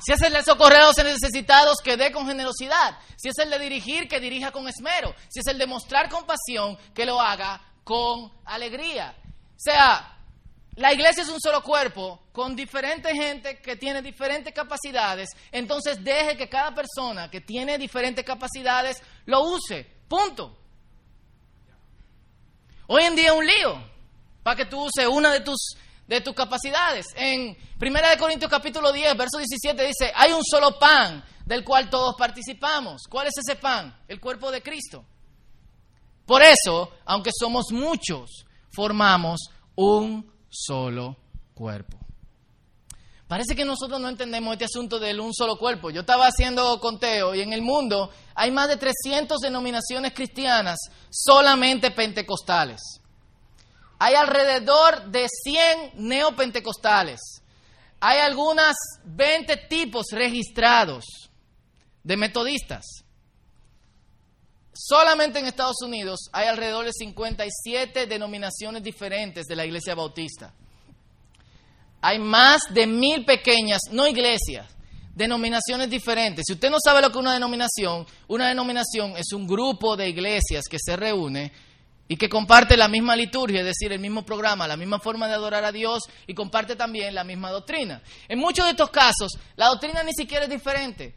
Si 0.06 0.12
es 0.12 0.22
el 0.22 0.34
de 0.34 0.44
socorrer 0.44 0.80
a 0.80 0.88
los 0.88 0.98
necesitados, 0.98 1.78
que 1.82 1.96
dé 1.96 2.12
con 2.12 2.28
generosidad. 2.28 2.98
Si 3.16 3.30
es 3.30 3.38
el 3.38 3.50
de 3.50 3.60
dirigir, 3.60 4.10
que 4.10 4.20
dirija 4.20 4.52
con 4.52 4.68
esmero. 4.68 5.16
Si 5.30 5.40
es 5.40 5.48
el 5.48 5.58
de 5.58 5.68
mostrar 5.68 6.10
compasión, 6.10 6.78
que 6.94 7.06
lo 7.06 7.22
haga 7.22 7.62
con 7.86 8.30
alegría. 8.44 9.16
O 9.24 9.60
sea, 9.60 10.15
la 10.76 10.92
iglesia 10.92 11.24
es 11.24 11.30
un 11.30 11.40
solo 11.40 11.64
cuerpo 11.64 12.20
con 12.34 12.56
diferente 12.56 13.14
gente 13.16 13.62
que 13.62 13.78
tiene 13.78 14.02
diferentes 14.02 14.54
capacidades. 14.54 15.30
Entonces 15.52 16.04
deje 16.04 16.36
que 16.36 16.50
cada 16.50 16.76
persona 16.76 17.32
que 17.32 17.40
tiene 17.40 17.78
diferentes 17.78 18.26
capacidades 18.26 19.02
lo 19.26 19.44
use. 19.44 19.86
Punto. 20.08 20.58
Hoy 22.88 23.04
en 23.04 23.16
día 23.16 23.28
es 23.28 23.38
un 23.38 23.46
lío 23.46 23.96
para 24.44 24.58
que 24.58 24.66
tú 24.66 24.84
uses 24.84 25.08
una 25.08 25.32
de 25.32 25.40
tus, 25.40 25.76
de 26.08 26.20
tus 26.20 26.36
capacidades. 26.36 27.06
En 27.16 27.58
1 27.80 28.00
Corintios 28.20 28.52
capítulo 28.52 28.92
10, 28.92 29.16
verso 29.16 29.38
17 29.38 29.82
dice, 29.88 30.12
hay 30.14 30.34
un 30.34 30.44
solo 30.44 30.78
pan 30.78 31.24
del 31.46 31.64
cual 31.64 31.90
todos 31.90 32.16
participamos. 32.16 33.04
¿Cuál 33.10 33.28
es 33.28 33.34
ese 33.38 33.56
pan? 33.56 33.98
El 34.10 34.20
cuerpo 34.20 34.52
de 34.52 34.62
Cristo. 34.62 35.06
Por 36.26 36.42
eso, 36.42 36.92
aunque 37.06 37.32
somos 37.34 37.68
muchos, 37.72 38.46
formamos 38.72 39.40
un 39.76 40.35
solo 40.56 41.18
cuerpo. 41.54 41.98
Parece 43.28 43.56
que 43.56 43.66
nosotros 43.66 44.00
no 44.00 44.08
entendemos 44.08 44.54
este 44.54 44.66
asunto 44.66 45.00
del 45.00 45.20
un 45.20 45.34
solo 45.34 45.58
cuerpo. 45.58 45.90
Yo 45.90 46.02
estaba 46.02 46.28
haciendo 46.28 46.80
conteo 46.80 47.34
y 47.34 47.42
en 47.42 47.54
el 47.54 47.64
mundo 47.64 48.12
hay 48.36 48.52
más 48.52 48.68
de 48.68 48.78
300 48.78 49.40
denominaciones 49.40 50.14
cristianas 50.14 50.78
solamente 51.10 51.90
pentecostales. 51.90 52.82
Hay 53.98 54.14
alrededor 54.14 55.06
de 55.06 55.28
100 55.28 55.94
neopentecostales. 55.96 57.20
Hay 58.00 58.20
algunas 58.20 58.76
20 59.06 59.58
tipos 59.70 60.08
registrados 60.12 61.06
de 62.04 62.18
metodistas. 62.18 63.05
Solamente 64.78 65.40
en 65.40 65.46
Estados 65.46 65.82
Unidos 65.82 66.30
hay 66.34 66.48
alrededor 66.48 66.86
de 66.86 66.92
57 66.92 68.08
denominaciones 68.08 68.84
diferentes 68.84 69.46
de 69.46 69.56
la 69.56 69.66
iglesia 69.66 69.96
bautista. 69.96 70.54
Hay 72.02 72.20
más 72.20 72.62
de 72.72 72.86
mil 72.86 73.24
pequeñas, 73.24 73.80
no 73.92 74.06
iglesias, 74.06 74.68
denominaciones 75.14 75.90
diferentes. 75.90 76.44
Si 76.46 76.54
usted 76.54 76.70
no 76.70 76.76
sabe 76.84 77.02
lo 77.02 77.08
que 77.08 77.18
es 77.18 77.22
una 77.22 77.34
denominación, 77.34 78.06
una 78.28 78.50
denominación 78.50 79.16
es 79.16 79.32
un 79.32 79.48
grupo 79.48 79.96
de 79.96 80.10
iglesias 80.10 80.66
que 80.70 80.78
se 80.78 80.98
reúne 80.98 81.54
y 82.10 82.18
que 82.18 82.28
comparte 82.28 82.76
la 82.76 82.90
misma 82.90 83.16
liturgia, 83.16 83.62
es 83.62 83.66
decir, 83.66 83.94
el 83.94 84.00
mismo 84.00 84.26
programa, 84.26 84.68
la 84.68 84.76
misma 84.76 85.00
forma 85.00 85.30
de 85.30 85.36
adorar 85.36 85.64
a 85.64 85.72
Dios 85.72 86.04
y 86.28 86.34
comparte 86.34 86.76
también 86.76 87.16
la 87.16 87.24
misma 87.24 87.50
doctrina. 87.50 88.02
En 88.28 88.40
muchos 88.40 88.66
de 88.66 88.72
estos 88.72 88.90
casos, 88.90 89.38
la 89.56 89.68
doctrina 89.68 90.04
ni 90.04 90.12
siquiera 90.12 90.44
es 90.44 90.52
diferente 90.52 91.16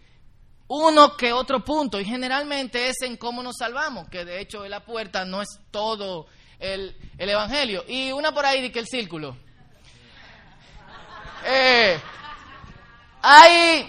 uno 0.68 1.16
que 1.16 1.32
otro 1.32 1.64
punto 1.64 1.98
y 1.98 2.04
generalmente 2.04 2.88
es 2.88 3.00
en 3.02 3.16
cómo 3.16 3.42
nos 3.42 3.56
salvamos, 3.58 4.08
que 4.08 4.24
de 4.24 4.40
hecho 4.40 4.66
la 4.68 4.84
puerta 4.84 5.24
no 5.24 5.42
es 5.42 5.48
todo 5.70 6.26
el, 6.58 6.94
Evangelio. 7.18 7.84
Y 7.88 8.12
una 8.12 8.32
por 8.32 8.44
ahí 8.44 8.70
que 8.70 8.78
el 8.78 8.86
círculo. 8.86 9.36
Eh, 11.46 11.96
hay 13.22 13.88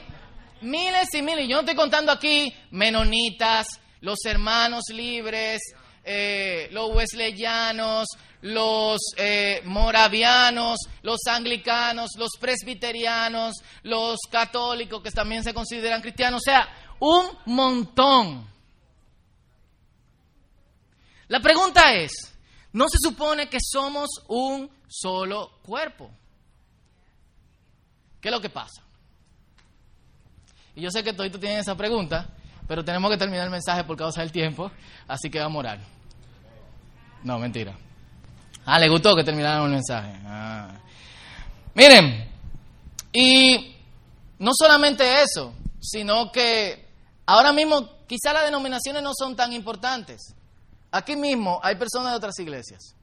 miles 0.62 1.08
y 1.14 1.24
miles, 1.24 1.48
yo 1.48 1.56
no 1.56 1.62
estoy 1.62 1.76
contando 1.76 2.12
aquí 2.12 2.54
menonitas, 2.70 3.66
los 4.02 4.24
hermanos 4.24 4.84
libres, 4.90 5.60
eh, 6.04 6.70
los 6.72 6.96
wesleyanos, 6.96 8.08
los 8.42 9.00
eh, 9.18 9.62
moravianos, 9.66 10.80
los 11.02 11.20
anglicanos, 11.28 12.12
los 12.18 12.32
presbiterianos, 12.40 13.56
los 13.84 14.20
católicos 14.32 15.02
que 15.04 15.12
también 15.12 15.44
se 15.44 15.54
consideran 15.54 16.02
cristianos, 16.02 16.42
o 16.42 16.50
sea, 16.50 16.68
un 17.00 17.26
montón. 17.46 18.48
La 21.28 21.40
pregunta 21.40 21.94
es, 21.94 22.12
¿no 22.74 22.88
se 22.90 22.98
supone 23.00 23.50
que 23.50 23.60
somos 23.62 24.10
un 24.28 24.70
solo 24.88 25.60
cuerpo? 25.62 26.10
¿Qué 28.20 28.30
es 28.30 28.34
lo 28.34 28.42
que 28.42 28.50
pasa? 28.50 28.84
Y 30.76 30.82
yo 30.82 30.92
sé 30.92 31.04
que 31.04 31.14
todos 31.14 31.32
tienen 31.40 31.60
esa 31.60 31.76
pregunta, 31.76 32.30
pero 32.70 32.86
tenemos 32.86 33.10
que 33.10 33.18
terminar 33.18 33.46
el 33.46 33.50
mensaje 33.50 33.84
por 33.84 33.98
causa 33.98 34.22
del 34.22 34.32
tiempo, 34.32 34.72
así 35.08 35.28
que 35.32 35.40
vamos 35.40 35.56
a 35.56 35.60
orar. 35.60 35.80
No, 37.24 37.40
mentira. 37.40 37.76
Ah, 38.64 38.78
le 38.78 38.88
gustó 38.88 39.16
que 39.16 39.24
terminaron 39.24 39.66
el 39.66 39.72
mensaje. 39.72 40.14
Ah. 40.24 40.70
Miren, 41.74 42.30
y 43.12 43.76
no 44.38 44.52
solamente 44.54 45.24
eso, 45.24 45.52
sino 45.82 46.32
que 46.32 46.88
ahora 47.26 47.52
mismo 47.52 48.06
quizá 48.06 48.34
las 48.34 48.46
denominaciones 48.46 49.02
no 49.02 49.14
son 49.18 49.36
tan 49.36 49.52
importantes. 49.52 50.36
Aquí 50.92 51.16
mismo 51.16 51.60
hay 51.64 51.76
personas 51.76 52.12
de 52.12 52.18
otras 52.18 52.38
iglesias. 52.38 52.96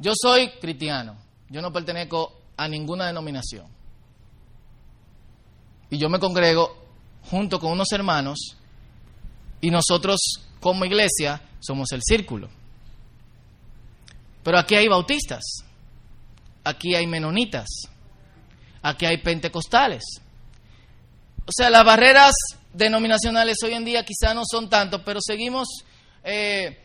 Yo 0.00 0.12
soy 0.20 0.50
cristiano, 0.60 1.16
yo 1.48 1.62
no 1.62 1.72
pertenezco 1.72 2.36
a 2.56 2.66
ninguna 2.66 3.06
denominación. 3.06 3.68
Y 5.88 5.98
yo 5.98 6.08
me 6.08 6.18
congrego 6.18 6.81
junto 7.30 7.58
con 7.58 7.72
unos 7.72 7.92
hermanos 7.92 8.56
y 9.60 9.70
nosotros 9.70 10.20
como 10.60 10.84
iglesia 10.84 11.40
somos 11.60 11.92
el 11.92 12.00
círculo. 12.02 12.48
Pero 14.42 14.58
aquí 14.58 14.74
hay 14.74 14.88
bautistas, 14.88 15.42
aquí 16.64 16.94
hay 16.94 17.06
menonitas, 17.06 17.68
aquí 18.82 19.06
hay 19.06 19.18
pentecostales. 19.18 20.02
O 21.46 21.50
sea, 21.50 21.70
las 21.70 21.84
barreras 21.84 22.32
denominacionales 22.72 23.56
hoy 23.62 23.74
en 23.74 23.84
día 23.84 24.04
quizá 24.04 24.34
no 24.34 24.42
son 24.44 24.68
tanto, 24.68 25.04
pero 25.04 25.20
seguimos 25.20 25.68
eh, 26.24 26.78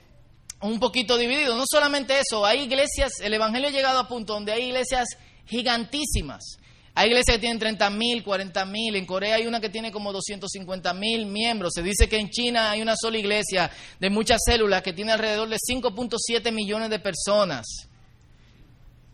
un 0.61 0.79
poquito 0.79 1.17
divididos. 1.17 1.57
No 1.57 1.63
solamente 1.69 2.19
eso, 2.19 2.45
hay 2.45 2.61
iglesias, 2.61 3.13
el 3.21 3.33
Evangelio 3.33 3.69
ha 3.69 3.71
llegado 3.71 3.99
a 3.99 4.07
punto 4.07 4.33
donde 4.33 4.51
hay 4.51 4.65
iglesias 4.65 5.07
gigantísimas. 5.45 6.57
Hay 6.99 7.09
iglesias 7.09 7.35
que 7.35 7.41
tienen 7.41 7.59
30 7.59 7.91
mil, 7.91 8.23
40 8.23 8.65
mil. 8.65 8.95
En 8.95 9.05
Corea 9.05 9.35
hay 9.35 9.45
una 9.45 9.59
que 9.59 9.69
tiene 9.69 9.91
como 9.91 10.11
250 10.11 10.95
mil 10.95 11.27
miembros. 11.27 11.73
Se 11.75 11.83
dice 11.83 12.09
que 12.09 12.17
en 12.17 12.31
China 12.31 12.71
hay 12.71 12.81
una 12.81 12.95
sola 12.99 13.19
iglesia 13.19 13.69
de 13.99 14.09
muchas 14.09 14.39
células 14.43 14.81
que 14.81 14.93
tiene 14.93 15.11
alrededor 15.11 15.47
de 15.47 15.57
5.7 15.57 16.51
millones 16.51 16.89
de 16.89 16.97
personas. 16.97 17.67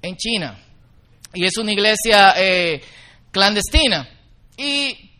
En 0.02 0.15
China. 0.15 0.58
Y 1.34 1.46
es 1.46 1.58
una 1.58 1.74
iglesia 1.74 2.36
eh, 2.38 2.82
clandestina. 3.32 4.08
Y 4.56 5.12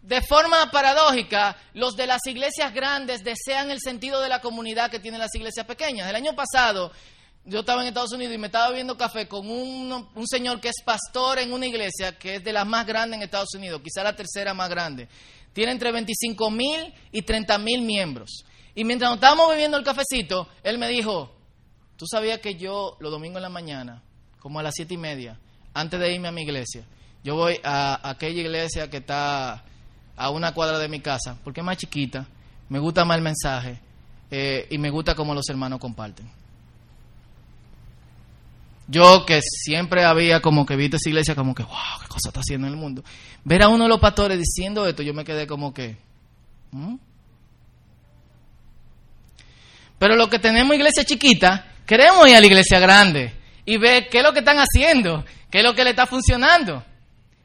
de 0.00 0.22
forma 0.22 0.70
paradójica, 0.70 1.56
los 1.74 1.96
de 1.96 2.06
las 2.06 2.24
iglesias 2.28 2.72
grandes 2.72 3.24
desean 3.24 3.72
el 3.72 3.80
sentido 3.80 4.20
de 4.20 4.28
la 4.28 4.40
comunidad 4.40 4.88
que 4.88 5.00
tienen 5.00 5.18
las 5.18 5.34
iglesias 5.34 5.66
pequeñas. 5.66 6.08
El 6.08 6.14
año 6.14 6.36
pasado 6.36 6.92
yo 7.44 7.60
estaba 7.60 7.82
en 7.82 7.88
Estados 7.88 8.12
Unidos 8.12 8.34
y 8.34 8.38
me 8.38 8.46
estaba 8.46 8.68
bebiendo 8.68 8.96
café 8.96 9.26
con 9.26 9.48
un, 9.50 10.26
señor 10.26 10.60
que 10.60 10.68
es 10.68 10.82
pastor 10.84 11.38
en 11.38 11.52
una 11.52 11.66
iglesia 11.66 12.18
que 12.18 12.36
es 12.36 12.44
de 12.44 12.52
las 12.52 12.66
más 12.66 12.86
grandes 12.86 13.16
en 13.16 13.22
Estados 13.22 13.54
Unidos, 13.54 13.80
quizá 13.82 14.02
la 14.02 14.14
tercera 14.14 14.52
más 14.52 14.68
grande. 14.68 15.08
Tiene 15.52 15.72
entre 15.72 15.90
25 15.90 16.50
mil 16.50 16.92
y 17.10 17.22
30 17.22 17.58
mil 17.58 17.82
miembros. 17.82 18.44
Y 18.74 18.84
mientras 18.84 19.10
nos 19.10 19.16
estábamos 19.16 19.48
bebiendo 19.48 19.76
el 19.76 19.84
cafecito, 19.84 20.46
él 20.62 20.78
me 20.78 20.88
dijo, 20.88 21.34
tú 21.96 22.06
sabías 22.06 22.38
que 22.40 22.54
yo 22.54 22.96
los 23.00 23.10
domingos 23.10 23.38
en 23.38 23.42
la 23.42 23.48
mañana, 23.48 24.02
como 24.40 24.60
a 24.60 24.62
las 24.62 24.74
siete 24.74 24.94
y 24.94 24.98
media, 24.98 25.38
antes 25.74 25.98
de 25.98 26.12
irme 26.12 26.28
a 26.28 26.32
mi 26.32 26.42
iglesia, 26.42 26.84
yo 27.24 27.34
voy 27.34 27.58
a, 27.64 28.08
aquella 28.08 28.40
iglesia 28.40 28.88
que 28.90 28.98
está 28.98 29.64
a 30.16 30.30
una 30.30 30.52
cuadra 30.52 30.78
de 30.78 30.88
mi 30.88 31.00
casa, 31.00 31.38
porque 31.42 31.60
es 31.60 31.66
más 31.66 31.76
chiquita, 31.76 32.26
me 32.68 32.78
gusta 32.78 33.04
más 33.04 33.16
el 33.16 33.24
mensaje 33.24 33.80
eh, 34.30 34.66
y 34.70 34.78
me 34.78 34.90
gusta 34.90 35.14
cómo 35.14 35.34
los 35.34 35.48
hermanos 35.48 35.78
comparten. 35.78 36.37
Yo 38.90 39.26
que 39.26 39.40
siempre 39.42 40.02
había 40.04 40.40
como 40.40 40.64
que 40.64 40.74
visto 40.74 40.96
esa 40.96 41.10
iglesia 41.10 41.34
como 41.34 41.54
que, 41.54 41.62
wow, 41.62 42.00
qué 42.02 42.08
cosa 42.08 42.30
está 42.30 42.40
haciendo 42.40 42.66
en 42.66 42.72
el 42.72 42.78
mundo. 42.78 43.04
Ver 43.44 43.62
a 43.62 43.68
uno 43.68 43.84
de 43.84 43.90
los 43.90 44.00
pastores 44.00 44.38
diciendo 44.38 44.86
esto, 44.88 45.02
yo 45.02 45.12
me 45.14 45.24
quedé 45.24 45.46
como 45.46 45.72
que... 45.74 45.96
¿Mm? 46.70 46.96
Pero 49.98 50.16
lo 50.16 50.28
que 50.30 50.38
tenemos 50.38 50.74
iglesia 50.74 51.04
chiquita, 51.04 51.66
queremos 51.84 52.26
ir 52.28 52.36
a 52.36 52.40
la 52.40 52.46
iglesia 52.46 52.78
grande. 52.78 53.32
y 53.66 53.76
ve 53.76 54.08
qué 54.10 54.18
es 54.18 54.24
lo 54.24 54.32
que 54.32 54.38
están 54.38 54.56
haciendo, 54.58 55.24
qué 55.50 55.58
es 55.58 55.64
lo 55.64 55.74
que 55.74 55.84
le 55.84 55.90
está 55.90 56.06
funcionando. 56.06 56.82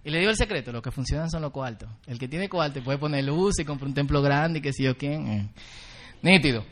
Y 0.05 0.09
le 0.09 0.19
digo 0.19 0.31
el 0.31 0.37
secreto, 0.37 0.71
lo 0.71 0.81
que 0.81 0.91
funcionan 0.91 1.29
son 1.29 1.41
los 1.41 1.51
cuartos. 1.51 1.89
El 2.07 2.17
que 2.19 2.27
tiene 2.29 2.47
cuarto 2.47 2.81
puede 2.81 2.97
poner 2.97 3.23
luz 3.25 3.59
y 3.59 3.65
comprar 3.65 3.87
un 3.89 3.93
templo 3.93 4.21
grande 4.21 4.59
y 4.59 4.61
que 4.61 4.71
si 4.71 4.83
yo 4.83 4.97
quién. 4.97 5.27
eh. 5.27 5.49
Nítido. 6.21 6.63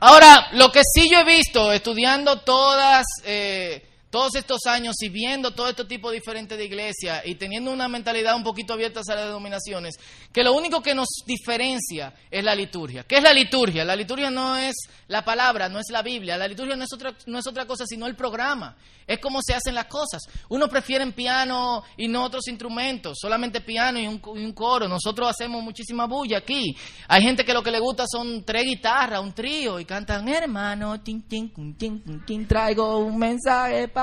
Ahora, 0.00 0.48
lo 0.52 0.72
que 0.72 0.80
sí 0.84 1.08
yo 1.10 1.20
he 1.20 1.24
visto 1.24 1.72
estudiando 1.72 2.40
todas, 2.40 3.04
eh, 3.24 3.86
todos 4.10 4.34
estos 4.34 4.66
años 4.66 4.96
y 5.00 5.08
viendo 5.08 5.52
todo 5.52 5.68
este 5.68 5.84
tipo 5.84 6.10
diferente 6.10 6.56
de 6.56 6.64
iglesias 6.64 7.22
y 7.24 7.36
teniendo 7.36 7.72
una 7.72 7.88
mentalidad 7.88 8.34
un 8.34 8.42
poquito 8.42 8.74
abierta 8.74 9.00
a 9.06 9.14
las 9.14 9.26
denominaciones, 9.26 9.94
que 10.32 10.42
lo 10.42 10.52
único 10.52 10.82
que 10.82 10.94
nos 10.94 11.08
diferencia 11.26 12.12
es 12.30 12.44
la 12.44 12.54
liturgia. 12.54 13.04
¿Qué 13.04 13.16
es 13.16 13.22
la 13.22 13.32
liturgia? 13.32 13.84
La 13.84 13.96
liturgia 13.96 14.30
no 14.30 14.56
es 14.56 14.74
la 15.08 15.24
palabra, 15.24 15.68
no 15.68 15.78
es 15.78 15.86
la 15.90 16.02
Biblia. 16.02 16.36
La 16.36 16.48
liturgia 16.48 16.76
no 16.76 16.84
es 16.84 16.92
otra, 16.92 17.14
no 17.26 17.38
es 17.38 17.46
otra 17.46 17.66
cosa 17.66 17.84
sino 17.86 18.06
el 18.06 18.16
programa. 18.16 18.76
Es 19.06 19.18
como 19.18 19.40
se 19.42 19.54
hacen 19.54 19.74
las 19.74 19.86
cosas. 19.86 20.22
Uno 20.48 20.68
prefiere 20.68 21.00
piano 21.12 21.82
y 21.96 22.08
no 22.08 22.24
otros 22.24 22.46
instrumentos, 22.48 23.18
solamente 23.20 23.60
piano 23.60 23.98
y 23.98 24.06
un, 24.06 24.20
y 24.36 24.44
un 24.44 24.52
coro. 24.52 24.88
Nosotros 24.88 25.28
hacemos 25.28 25.62
muchísima 25.62 26.06
bulla 26.06 26.38
aquí. 26.38 26.76
Hay 27.08 27.22
gente 27.22 27.44
que 27.44 27.52
lo 27.52 27.62
que 27.62 27.70
le 27.70 27.80
gusta 27.80 28.04
son 28.10 28.44
tres 28.44 28.64
guitarras, 28.64 29.20
un 29.20 29.32
trío 29.32 29.78
y 29.80 29.84
cantan, 29.84 30.28
hermano, 30.28 31.00
tin, 31.00 31.22
tin, 31.22 31.52
tin, 31.76 32.24
tin, 32.24 32.46
traigo 32.46 32.98
un 32.98 33.18
mensaje 33.18 33.88
para 33.88 33.99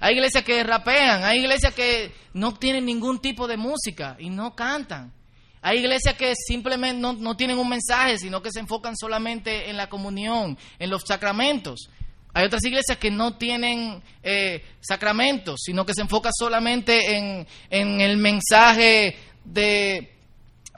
Hay 0.00 0.14
iglesias 0.14 0.44
que 0.44 0.62
rapean, 0.64 1.24
hay 1.24 1.38
iglesias 1.38 1.72
que 1.74 2.12
no 2.34 2.54
tienen 2.54 2.84
ningún 2.84 3.20
tipo 3.20 3.46
de 3.46 3.56
música 3.56 4.16
y 4.18 4.30
no 4.30 4.54
cantan. 4.54 5.12
Hay 5.60 5.78
iglesias 5.78 6.16
que 6.16 6.34
simplemente 6.34 7.00
no, 7.00 7.12
no 7.12 7.36
tienen 7.36 7.56
un 7.58 7.68
mensaje, 7.68 8.18
sino 8.18 8.42
que 8.42 8.50
se 8.50 8.58
enfocan 8.58 8.96
solamente 8.96 9.70
en 9.70 9.76
la 9.76 9.88
comunión, 9.88 10.58
en 10.78 10.90
los 10.90 11.04
sacramentos. 11.06 11.88
Hay 12.34 12.46
otras 12.46 12.64
iglesias 12.64 12.98
que 12.98 13.10
no 13.10 13.36
tienen 13.36 14.02
eh, 14.22 14.64
sacramentos, 14.80 15.60
sino 15.62 15.86
que 15.86 15.92
se 15.94 16.00
enfocan 16.00 16.32
solamente 16.36 17.16
en, 17.16 17.46
en 17.70 18.00
el 18.00 18.16
mensaje 18.16 19.16
de, 19.44 20.12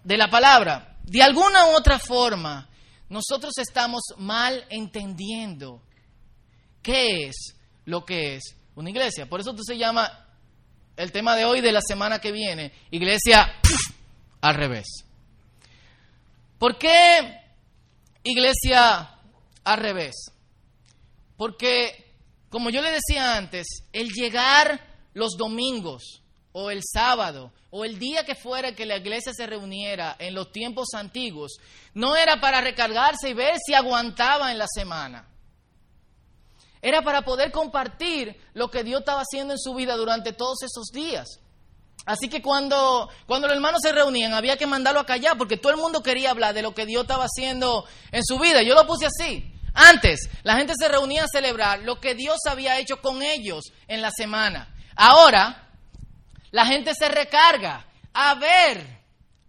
de 0.02 0.16
la 0.18 0.28
palabra. 0.28 0.96
De 1.04 1.22
alguna 1.22 1.66
u 1.66 1.76
otra 1.76 1.98
forma, 1.98 2.68
nosotros 3.08 3.56
estamos 3.58 4.02
mal 4.18 4.66
entendiendo 4.68 5.80
qué 6.82 7.28
es 7.28 7.53
lo 7.84 8.04
que 8.04 8.36
es 8.36 8.56
una 8.74 8.90
iglesia. 8.90 9.26
Por 9.26 9.40
eso 9.40 9.50
esto 9.50 9.62
se 9.62 9.78
llama 9.78 10.26
el 10.96 11.12
tema 11.12 11.36
de 11.36 11.44
hoy, 11.44 11.60
de 11.60 11.72
la 11.72 11.80
semana 11.80 12.20
que 12.20 12.32
viene, 12.32 12.72
iglesia 12.90 13.52
al 14.40 14.54
revés. 14.54 14.86
¿Por 16.58 16.78
qué 16.78 17.40
iglesia 18.22 19.18
al 19.64 19.78
revés? 19.78 20.14
Porque, 21.36 22.12
como 22.48 22.70
yo 22.70 22.80
le 22.80 22.90
decía 22.90 23.36
antes, 23.36 23.66
el 23.92 24.10
llegar 24.10 24.80
los 25.14 25.36
domingos 25.36 26.22
o 26.52 26.70
el 26.70 26.80
sábado 26.84 27.52
o 27.70 27.84
el 27.84 27.98
día 27.98 28.24
que 28.24 28.36
fuera 28.36 28.74
que 28.74 28.86
la 28.86 28.96
iglesia 28.96 29.32
se 29.34 29.46
reuniera 29.46 30.14
en 30.20 30.34
los 30.34 30.52
tiempos 30.52 30.88
antiguos, 30.94 31.56
no 31.92 32.14
era 32.14 32.40
para 32.40 32.60
recargarse 32.60 33.30
y 33.30 33.34
ver 33.34 33.56
si 33.64 33.74
aguantaba 33.74 34.52
en 34.52 34.58
la 34.58 34.66
semana. 34.72 35.26
Era 36.84 37.00
para 37.00 37.22
poder 37.22 37.50
compartir 37.50 38.38
lo 38.52 38.70
que 38.70 38.84
Dios 38.84 39.00
estaba 39.00 39.22
haciendo 39.22 39.54
en 39.54 39.58
su 39.58 39.72
vida 39.72 39.96
durante 39.96 40.34
todos 40.34 40.62
esos 40.62 40.88
días. 40.92 41.40
Así 42.04 42.28
que 42.28 42.42
cuando, 42.42 43.08
cuando 43.26 43.48
los 43.48 43.56
hermanos 43.56 43.80
se 43.82 43.90
reunían 43.90 44.34
había 44.34 44.58
que 44.58 44.66
mandarlo 44.66 45.00
a 45.00 45.06
callar 45.06 45.38
porque 45.38 45.56
todo 45.56 45.72
el 45.72 45.78
mundo 45.78 46.02
quería 46.02 46.30
hablar 46.30 46.52
de 46.52 46.60
lo 46.60 46.74
que 46.74 46.84
Dios 46.84 47.04
estaba 47.04 47.24
haciendo 47.24 47.86
en 48.12 48.22
su 48.22 48.38
vida. 48.38 48.60
Yo 48.60 48.74
lo 48.74 48.86
puse 48.86 49.06
así. 49.06 49.50
Antes 49.72 50.28
la 50.42 50.56
gente 50.56 50.74
se 50.78 50.88
reunía 50.88 51.24
a 51.24 51.28
celebrar 51.32 51.78
lo 51.78 52.02
que 52.02 52.14
Dios 52.14 52.36
había 52.46 52.78
hecho 52.78 53.00
con 53.00 53.22
ellos 53.22 53.72
en 53.88 54.02
la 54.02 54.10
semana. 54.10 54.76
Ahora 54.94 55.70
la 56.50 56.66
gente 56.66 56.92
se 56.94 57.08
recarga 57.08 57.86
a 58.12 58.34
ver, 58.34 59.00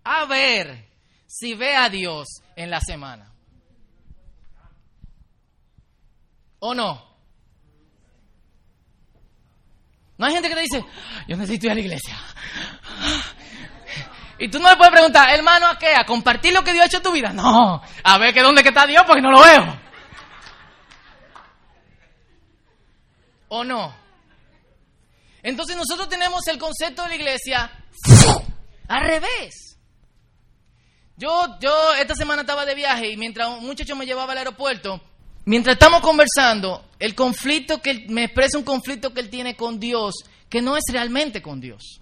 a 0.05 0.23
ver 0.23 0.87
si 1.27 1.53
ve 1.53 1.75
a 1.75 1.89
Dios 1.89 2.27
en 2.55 2.69
la 2.69 2.79
semana. 2.79 3.29
¿O 6.59 6.73
no? 6.73 7.14
No 10.17 10.25
hay 10.25 10.33
gente 10.33 10.49
que 10.49 10.55
te 10.55 10.61
dice, 10.61 10.85
yo 11.27 11.35
necesito 11.37 11.65
ir 11.65 11.71
a 11.71 11.75
la 11.75 11.81
iglesia. 11.81 12.17
Y 14.37 14.49
tú 14.49 14.59
no 14.59 14.69
le 14.69 14.75
puedes 14.75 14.91
preguntar, 14.91 15.29
hermano, 15.33 15.67
¿a 15.67 15.77
qué? 15.77 15.95
¿A 15.95 16.05
compartir 16.05 16.53
lo 16.53 16.63
que 16.63 16.73
Dios 16.73 16.83
ha 16.83 16.87
hecho 16.87 16.97
en 16.97 17.03
tu 17.03 17.11
vida? 17.11 17.31
No, 17.31 17.81
a 18.03 18.17
ver 18.17 18.33
que 18.33 18.41
dónde 18.41 18.61
está 18.61 18.85
Dios 18.85 19.03
porque 19.07 19.21
no 19.21 19.31
lo 19.31 19.41
veo. 19.41 19.79
¿O 23.47 23.63
no? 23.63 23.95
Entonces 25.41 25.75
nosotros 25.77 26.09
tenemos 26.09 26.45
el 26.47 26.57
concepto 26.57 27.03
de 27.03 27.09
la 27.09 27.15
iglesia 27.15 27.71
al 28.87 29.01
revés. 29.01 29.77
Yo, 31.17 31.57
yo 31.61 31.93
esta 31.93 32.15
semana 32.15 32.41
estaba 32.41 32.65
de 32.65 32.75
viaje 32.75 33.09
y 33.11 33.17
mientras 33.17 33.47
un 33.47 33.65
muchacho 33.65 33.95
me 33.95 34.05
llevaba 34.05 34.33
al 34.33 34.39
aeropuerto, 34.39 35.01
mientras 35.45 35.75
estamos 35.75 36.01
conversando, 36.01 36.89
el 36.99 37.15
conflicto 37.15 37.81
que 37.81 37.91
él, 37.91 38.05
me 38.09 38.25
expresa 38.25 38.57
un 38.57 38.63
conflicto 38.63 39.13
que 39.13 39.21
él 39.21 39.29
tiene 39.29 39.55
con 39.55 39.79
Dios, 39.79 40.15
que 40.49 40.61
no 40.61 40.75
es 40.77 40.83
realmente 40.91 41.41
con 41.41 41.59
Dios. 41.59 42.01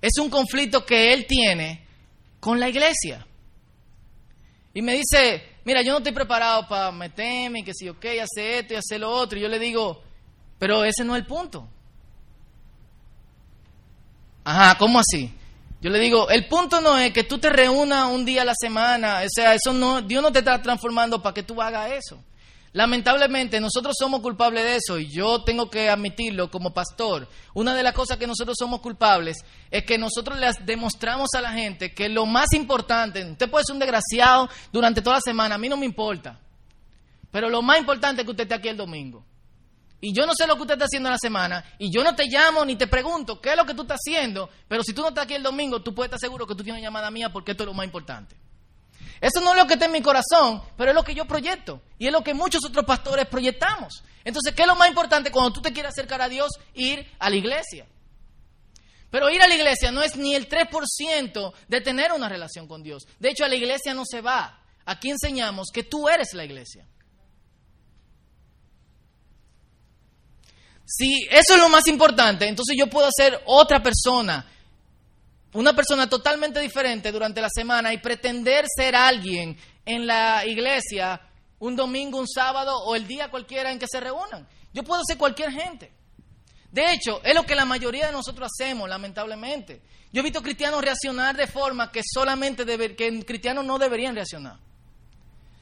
Es 0.00 0.18
un 0.18 0.30
conflicto 0.30 0.84
que 0.84 1.12
él 1.12 1.26
tiene 1.26 1.86
con 2.40 2.60
la 2.60 2.68
iglesia. 2.68 3.26
Y 4.74 4.82
me 4.82 4.94
dice, 4.94 5.60
mira, 5.64 5.82
yo 5.82 5.92
no 5.92 5.98
estoy 5.98 6.12
preparado 6.12 6.68
para 6.68 6.92
meterme, 6.92 7.64
que 7.64 7.72
si, 7.74 7.88
ok, 7.88 8.04
hacer 8.22 8.60
esto 8.60 8.74
y 8.74 8.76
hacer 8.76 9.00
lo 9.00 9.10
otro. 9.10 9.38
Y 9.38 9.42
yo 9.42 9.48
le 9.48 9.58
digo, 9.58 10.02
pero 10.58 10.84
ese 10.84 11.02
no 11.02 11.16
es 11.16 11.22
el 11.22 11.26
punto. 11.26 11.68
Ajá, 14.44 14.76
¿cómo 14.78 15.00
así? 15.00 15.34
Yo 15.86 15.92
le 15.92 16.00
digo, 16.00 16.28
el 16.30 16.48
punto 16.48 16.80
no 16.80 16.98
es 16.98 17.12
que 17.12 17.22
tú 17.22 17.38
te 17.38 17.48
reúnas 17.48 18.10
un 18.10 18.24
día 18.24 18.42
a 18.42 18.44
la 18.44 18.56
semana, 18.60 19.20
o 19.24 19.28
sea, 19.32 19.54
eso 19.54 19.72
no, 19.72 20.02
Dios 20.02 20.20
no 20.20 20.32
te 20.32 20.40
está 20.40 20.60
transformando 20.60 21.22
para 21.22 21.32
que 21.32 21.44
tú 21.44 21.62
hagas 21.62 21.92
eso. 21.92 22.20
Lamentablemente 22.72 23.60
nosotros 23.60 23.94
somos 23.96 24.18
culpables 24.18 24.64
de 24.64 24.74
eso 24.74 24.98
y 24.98 25.08
yo 25.08 25.44
tengo 25.44 25.70
que 25.70 25.88
admitirlo 25.88 26.50
como 26.50 26.74
pastor. 26.74 27.28
Una 27.54 27.72
de 27.72 27.84
las 27.84 27.92
cosas 27.92 28.16
que 28.16 28.26
nosotros 28.26 28.56
somos 28.58 28.80
culpables 28.80 29.36
es 29.70 29.84
que 29.84 29.96
nosotros 29.96 30.40
les 30.40 30.66
demostramos 30.66 31.28
a 31.36 31.40
la 31.40 31.52
gente 31.52 31.94
que 31.94 32.08
lo 32.08 32.26
más 32.26 32.52
importante, 32.54 33.24
usted 33.24 33.48
puede 33.48 33.64
ser 33.64 33.74
un 33.74 33.78
desgraciado 33.78 34.48
durante 34.72 35.02
toda 35.02 35.18
la 35.18 35.22
semana, 35.22 35.54
a 35.54 35.58
mí 35.58 35.68
no 35.68 35.76
me 35.76 35.86
importa, 35.86 36.40
pero 37.30 37.48
lo 37.48 37.62
más 37.62 37.78
importante 37.78 38.22
es 38.22 38.24
que 38.24 38.32
usted 38.32 38.42
esté 38.42 38.56
aquí 38.56 38.66
el 38.66 38.76
domingo. 38.76 39.24
Y 40.00 40.12
yo 40.14 40.26
no 40.26 40.32
sé 40.36 40.46
lo 40.46 40.56
que 40.56 40.62
usted 40.62 40.74
está 40.74 40.84
haciendo 40.84 41.08
en 41.08 41.12
la 41.12 41.18
semana, 41.18 41.64
y 41.78 41.90
yo 41.90 42.04
no 42.04 42.14
te 42.14 42.24
llamo 42.26 42.64
ni 42.64 42.76
te 42.76 42.86
pregunto 42.86 43.40
qué 43.40 43.50
es 43.50 43.56
lo 43.56 43.64
que 43.64 43.74
tú 43.74 43.82
estás 43.82 43.98
haciendo, 43.98 44.50
pero 44.68 44.82
si 44.82 44.92
tú 44.92 45.02
no 45.02 45.08
estás 45.08 45.24
aquí 45.24 45.34
el 45.34 45.42
domingo, 45.42 45.80
tú 45.80 45.94
puedes 45.94 46.08
estar 46.08 46.20
seguro 46.20 46.46
que 46.46 46.54
tú 46.54 46.62
tienes 46.62 46.80
una 46.80 46.88
llamada 46.88 47.10
mía 47.10 47.32
porque 47.32 47.52
esto 47.52 47.62
es 47.62 47.66
lo 47.66 47.74
más 47.74 47.86
importante. 47.86 48.36
Eso 49.20 49.40
no 49.40 49.52
es 49.52 49.56
lo 49.56 49.66
que 49.66 49.74
está 49.74 49.86
en 49.86 49.92
mi 49.92 50.02
corazón, 50.02 50.62
pero 50.76 50.90
es 50.90 50.94
lo 50.94 51.02
que 51.02 51.14
yo 51.14 51.24
proyecto. 51.24 51.80
Y 51.98 52.06
es 52.06 52.12
lo 52.12 52.22
que 52.22 52.34
muchos 52.34 52.64
otros 52.64 52.84
pastores 52.84 53.26
proyectamos. 53.26 54.02
Entonces, 54.24 54.54
¿qué 54.54 54.62
es 54.62 54.68
lo 54.68 54.76
más 54.76 54.88
importante 54.88 55.30
cuando 55.30 55.52
tú 55.52 55.62
te 55.62 55.72
quieres 55.72 55.92
acercar 55.92 56.20
a 56.20 56.28
Dios? 56.28 56.50
Ir 56.74 57.06
a 57.18 57.30
la 57.30 57.36
iglesia. 57.36 57.86
Pero 59.10 59.30
ir 59.30 59.40
a 59.40 59.48
la 59.48 59.54
iglesia 59.54 59.90
no 59.90 60.02
es 60.02 60.16
ni 60.16 60.34
el 60.34 60.48
3% 60.48 61.52
de 61.68 61.80
tener 61.80 62.12
una 62.12 62.28
relación 62.28 62.68
con 62.68 62.82
Dios. 62.82 63.06
De 63.18 63.30
hecho, 63.30 63.44
a 63.44 63.48
la 63.48 63.54
iglesia 63.54 63.94
no 63.94 64.04
se 64.04 64.20
va. 64.20 64.60
Aquí 64.84 65.10
enseñamos 65.10 65.68
que 65.72 65.84
tú 65.84 66.08
eres 66.08 66.34
la 66.34 66.44
iglesia. 66.44 66.86
Si 70.86 71.26
eso 71.30 71.54
es 71.54 71.58
lo 71.58 71.68
más 71.68 71.88
importante, 71.88 72.46
entonces 72.46 72.76
yo 72.78 72.86
puedo 72.86 73.08
ser 73.14 73.42
otra 73.44 73.82
persona, 73.82 74.46
una 75.52 75.74
persona 75.74 76.08
totalmente 76.08 76.60
diferente 76.60 77.10
durante 77.10 77.40
la 77.40 77.48
semana 77.50 77.92
y 77.92 77.98
pretender 77.98 78.66
ser 78.68 78.94
alguien 78.94 79.58
en 79.84 80.06
la 80.06 80.46
iglesia 80.46 81.20
un 81.58 81.74
domingo, 81.74 82.18
un 82.18 82.28
sábado 82.28 82.78
o 82.84 82.94
el 82.94 83.06
día 83.06 83.30
cualquiera 83.30 83.72
en 83.72 83.80
que 83.80 83.86
se 83.90 83.98
reúnan. 83.98 84.46
Yo 84.72 84.84
puedo 84.84 85.02
ser 85.04 85.18
cualquier 85.18 85.50
gente. 85.50 85.92
De 86.70 86.92
hecho, 86.92 87.20
es 87.24 87.34
lo 87.34 87.44
que 87.44 87.54
la 87.54 87.64
mayoría 87.64 88.06
de 88.06 88.12
nosotros 88.12 88.50
hacemos, 88.52 88.88
lamentablemente. 88.88 89.80
Yo 90.12 90.20
he 90.20 90.24
visto 90.24 90.42
cristianos 90.42 90.82
reaccionar 90.82 91.36
de 91.36 91.46
forma 91.46 91.90
que 91.90 92.02
solamente 92.04 92.64
debe, 92.64 92.94
que 92.94 93.24
cristianos 93.24 93.64
no 93.64 93.78
deberían 93.78 94.14
reaccionar. 94.14 94.58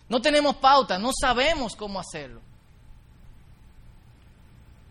No 0.09 0.21
tenemos 0.21 0.57
pauta, 0.57 0.99
no 0.99 1.13
sabemos 1.19 1.77
cómo 1.77 1.99
hacerlo. 1.99 2.43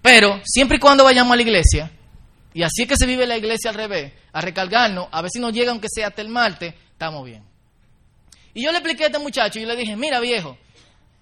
Pero 0.03 0.41
siempre 0.43 0.75
y 0.75 0.79
cuando 0.81 1.05
vayamos 1.05 1.31
a 1.31 1.37
la 1.37 1.41
iglesia, 1.41 1.89
y 2.53 2.61
así 2.61 2.81
es 2.81 2.87
que 2.89 2.97
se 2.97 3.05
vive 3.05 3.25
la 3.25 3.37
iglesia 3.37 3.69
al 3.69 3.77
revés, 3.77 4.11
a 4.33 4.41
recargarnos, 4.41 5.07
a 5.09 5.21
ver 5.21 5.31
si 5.31 5.39
nos 5.39 5.53
llega 5.53 5.71
aunque 5.71 5.87
sea 5.89 6.07
hasta 6.07 6.21
el 6.21 6.27
martes, 6.27 6.75
estamos 6.91 7.23
bien. 7.23 7.41
Y 8.53 8.65
yo 8.65 8.71
le 8.71 8.79
expliqué 8.79 9.05
a 9.05 9.07
este 9.07 9.17
muchacho 9.17 9.59
y 9.59 9.65
le 9.65 9.77
dije, 9.77 9.95
mira 9.95 10.19
viejo, 10.19 10.57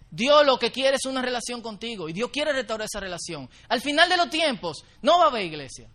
Dios 0.09 0.43
lo 0.47 0.57
que 0.57 0.71
quiere 0.71 0.95
es 0.95 1.05
una 1.05 1.21
relación 1.21 1.61
contigo 1.61 2.09
y 2.09 2.13
Dios 2.13 2.31
quiere 2.31 2.53
restaurar 2.53 2.87
esa 2.91 2.99
relación. 2.99 3.47
Al 3.69 3.81
final 3.81 4.09
de 4.09 4.17
los 4.17 4.31
tiempos 4.31 4.83
no 5.03 5.19
va 5.19 5.25
a 5.25 5.27
haber 5.27 5.45
iglesia. 5.45 5.87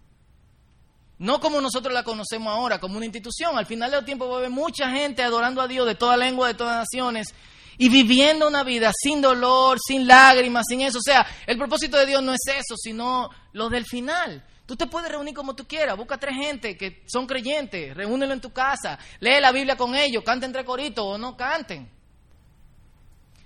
No 1.19 1.41
como 1.41 1.61
nosotros 1.61 1.93
la 1.93 2.05
conocemos 2.05 2.55
ahora, 2.55 2.79
como 2.79 2.99
una 2.99 3.07
institución. 3.07 3.59
Al 3.59 3.67
final 3.67 3.91
de 3.91 3.97
los 3.97 4.07
tiempos 4.07 4.31
va 4.31 4.35
a 4.35 4.39
haber 4.39 4.51
mucha 4.51 4.91
gente 4.91 5.25
adorando 5.25 5.61
a 5.61 5.67
Dios 5.67 5.87
de 5.87 5.97
toda 5.97 6.17
lengua, 6.17 6.47
de 6.47 6.55
todas 6.55 6.77
naciones. 6.77 7.35
Y 7.79 7.89
viviendo 7.89 8.49
una 8.49 8.63
vida 8.63 8.91
sin 8.95 9.21
dolor, 9.21 9.79
sin 9.85 10.07
lágrimas, 10.07 10.65
sin 10.69 10.81
eso. 10.81 10.99
O 10.99 11.03
sea, 11.03 11.27
el 11.47 11.59
propósito 11.59 11.97
de 11.97 12.07
Dios 12.07 12.23
no 12.23 12.33
es 12.33 12.41
eso, 12.47 12.77
sino 12.77 13.31
lo 13.53 13.69
del 13.69 13.85
final. 13.85 14.45
Tú 14.67 14.77
te 14.77 14.87
puedes 14.87 15.11
reunir 15.11 15.35
como 15.35 15.55
tú 15.55 15.67
quieras, 15.67 15.97
busca 15.97 16.19
tres 16.19 16.35
gente 16.35 16.77
que 16.77 17.05
son 17.07 17.27
creyentes, 17.27 17.95
reúnelo 17.95 18.33
en 18.33 18.41
tu 18.41 18.53
casa, 18.53 18.99
lee 19.21 19.41
la 19.41 19.53
Biblia 19.53 19.77
con 19.77 19.95
ellos, 19.95 20.25
canten 20.25 20.49
entre 20.49 20.65
coritos 20.65 21.05
o 21.05 21.19
no 21.19 21.37
canten. 21.37 21.89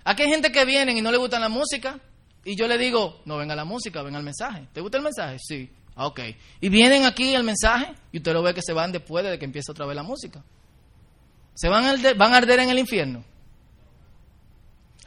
Aquí 0.05 0.23
hay 0.23 0.31
gente 0.31 0.51
que 0.51 0.65
viene 0.65 0.97
y 0.97 1.03
no 1.03 1.13
le 1.13 1.19
gusta 1.19 1.39
la 1.39 1.51
música 1.51 2.01
y 2.43 2.57
yo 2.57 2.67
le 2.67 2.79
digo, 2.79 3.21
no 3.27 3.37
venga 3.37 3.55
la 3.55 3.65
música, 3.65 4.03
venga 4.03 4.19
el 4.19 4.25
mensaje. 4.25 4.67
¿Te 4.73 4.81
gusta 4.81 4.97
el 4.97 5.05
mensaje? 5.05 5.37
Sí. 5.39 5.71
Ah, 5.95 6.07
ok. 6.07 6.21
Y 6.61 6.69
vienen 6.71 7.05
aquí 7.05 7.35
el 7.35 7.45
mensaje 7.45 7.93
y 8.13 8.19
usted 8.19 8.33
lo 8.33 8.43
ve 8.43 8.55
que 8.55 8.63
se 8.63 8.73
van 8.73 8.91
después 8.91 9.23
de 9.23 9.39
que 9.39 9.45
empiece 9.45 9.71
otra 9.71 9.85
vez 9.85 9.95
la 9.95 10.03
música. 10.03 10.43
Se 11.55 11.69
van 11.69 11.85
a, 11.85 12.15
van 12.15 12.33
a 12.33 12.39
arder 12.39 12.61
en 12.61 12.71
el 12.71 12.79
infierno. 12.79 13.23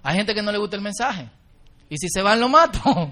Hay 0.03 0.17
gente 0.17 0.35
que 0.35 0.41
no 0.41 0.51
le 0.51 0.57
gusta 0.57 0.75
el 0.75 0.81
mensaje. 0.81 1.29
Y 1.89 1.97
si 1.97 2.09
se 2.09 2.21
van, 2.21 2.39
lo 2.39 2.49
mato. 2.49 3.09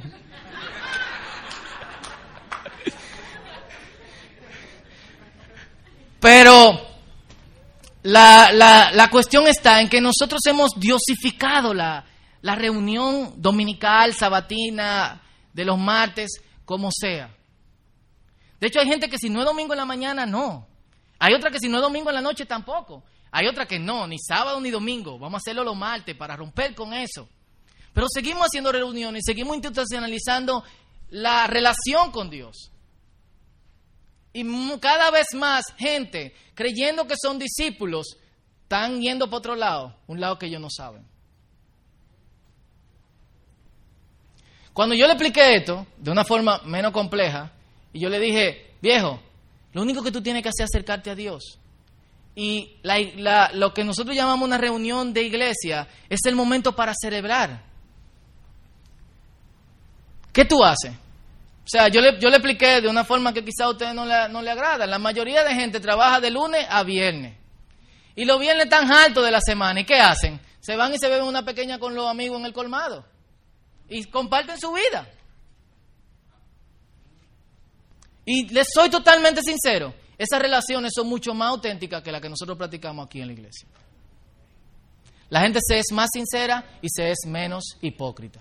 Pero 6.20 6.80
la, 8.04 8.52
la, 8.52 8.92
la, 8.92 9.10
cuestión 9.10 9.48
está 9.48 9.82
en 9.82 9.90
que 9.90 10.02
nosotros 10.02 10.42
hemos 10.46 10.72
diosificado 10.78 11.74
la, 11.74 12.06
la 12.42 12.56
reunión 12.56 13.34
dominical, 13.42 14.14
sabatina, 14.14 15.22
de 15.54 15.66
los 15.66 15.80
martes, 15.80 16.42
como 16.66 16.92
sea. 16.92 17.36
De 18.60 18.68
hecho, 18.68 18.80
hay 18.80 18.88
gente 18.88 19.10
que 19.10 19.18
si 19.18 19.30
no 19.30 19.40
es 19.40 19.46
domingo 19.46 19.74
en 19.74 19.80
la 19.80 19.86
mañana, 19.86 20.26
no. 20.26 20.68
Hay 21.18 21.34
otra 21.34 21.50
que 21.50 21.60
si 21.60 21.70
no 21.70 21.78
es 21.78 21.84
domingo 21.84 22.10
en 22.10 22.16
la 22.16 22.22
noche, 22.22 22.46
tampoco. 22.46 23.04
Hay 23.32 23.48
otra 23.48 23.66
que 23.66 23.80
no, 23.80 24.06
ni 24.08 24.20
sábado 24.20 24.60
ni 24.60 24.70
domingo. 24.70 25.18
Vamos 25.18 25.36
a 25.36 25.42
hacerlo 25.42 25.64
los 25.64 25.76
martes 25.76 26.16
para 26.16 26.36
romper 26.36 26.76
con 26.76 26.94
eso. 26.94 27.28
Pero 27.94 28.08
seguimos 28.10 28.46
haciendo 28.46 28.72
reuniones, 28.72 29.24
seguimos 29.26 29.56
institucionalizando 29.56 30.64
la 31.10 31.48
relación 31.48 32.12
con 32.12 32.30
Dios. 32.30 32.72
Y 34.34 34.46
cada 34.80 35.12
vez 35.12 35.28
más 35.34 35.66
gente, 35.78 36.34
creyendo 36.54 37.06
que 37.06 37.16
son 37.22 37.38
discípulos, 37.38 38.18
están 38.64 39.02
yendo 39.02 39.30
por 39.30 39.40
otro 39.40 39.56
lado, 39.56 39.96
un 40.08 40.22
lado 40.22 40.40
que 40.40 40.46
ellos 40.46 40.62
no 40.62 40.70
saben. 40.70 41.06
Cuando 44.74 44.96
yo 44.96 45.06
le 45.06 45.14
expliqué 45.14 45.56
esto, 45.56 45.86
de 45.98 46.12
una 46.12 46.24
forma 46.24 46.62
menos 46.64 46.94
compleja, 46.94 47.52
y 47.92 48.00
yo 48.00 48.08
le 48.08 48.20
dije, 48.20 48.76
viejo, 48.82 49.20
lo 49.74 49.82
único 49.82 50.02
que 50.02 50.12
tú 50.12 50.22
tienes 50.22 50.44
que 50.44 50.50
hacer 50.50 50.64
es 50.64 50.72
acercarte 50.72 51.10
a 51.10 51.16
Dios. 51.16 51.60
Y 52.36 52.78
lo 52.84 53.74
que 53.74 53.84
nosotros 53.84 54.16
llamamos 54.16 54.48
una 54.48 54.58
reunión 54.58 55.14
de 55.14 55.24
iglesia 55.24 55.88
es 56.10 56.20
el 56.26 56.36
momento 56.36 56.76
para 56.76 56.94
celebrar. 57.00 57.64
¿Qué 60.32 60.46
tú 60.46 60.64
haces? 60.64 60.94
O 60.94 61.68
sea, 61.68 61.90
yo 61.90 62.02
le, 62.02 62.20
yo 62.20 62.30
le 62.30 62.38
expliqué 62.38 62.82
de 62.82 62.88
una 62.88 63.04
forma 63.04 63.34
que 63.34 63.44
quizá 63.44 63.66
a 63.66 63.70
ustedes 63.70 63.94
no 63.94 64.06
le, 64.06 64.30
no 64.30 64.42
le 64.42 64.50
agrada. 64.50 64.88
La 64.88 64.98
mayoría 64.98 65.44
de 65.44 65.54
gente 65.54 65.80
trabaja 65.80 66.20
de 66.20 66.32
lunes 66.32 66.66
a 66.70 66.84
viernes. 66.84 67.38
Y 68.16 68.26
los 68.26 68.40
viernes 68.40 68.66
están 68.66 68.92
altos 68.92 69.24
de 69.24 69.32
la 69.32 69.42
semana. 69.42 69.82
¿Y 69.82 69.86
qué 69.86 70.00
hacen? 70.00 70.40
Se 70.60 70.76
van 70.76 70.94
y 70.94 70.98
se 70.98 71.10
beben 71.10 71.26
una 71.26 71.44
pequeña 71.44 71.80
con 71.80 71.96
los 71.96 72.08
amigos 72.08 72.40
en 72.40 72.46
el 72.46 72.54
colmado. 72.54 73.06
Y 73.90 74.06
comparten 74.06 74.60
su 74.60 74.72
vida. 74.72 75.08
Y 78.26 78.48
les 78.50 78.68
soy 78.74 78.90
totalmente 78.90 79.42
sincero, 79.42 79.94
esas 80.22 80.40
relaciones 80.40 80.92
son 80.96 81.08
mucho 81.08 81.34
más 81.34 81.50
auténticas 81.50 82.04
que 82.04 82.12
las 82.12 82.22
que 82.22 82.30
nosotros 82.30 82.56
practicamos 82.56 83.08
aquí 83.08 83.22
en 83.22 83.28
la 83.28 83.34
iglesia. 83.34 83.68
La 85.30 85.42
gente 85.42 85.60
se 85.68 85.80
es 85.80 85.88
más 85.92 86.10
sincera 86.14 86.78
y 86.80 86.90
se 86.90 87.10
es 87.10 87.20
menos 87.26 87.64
hipócrita. 87.82 88.40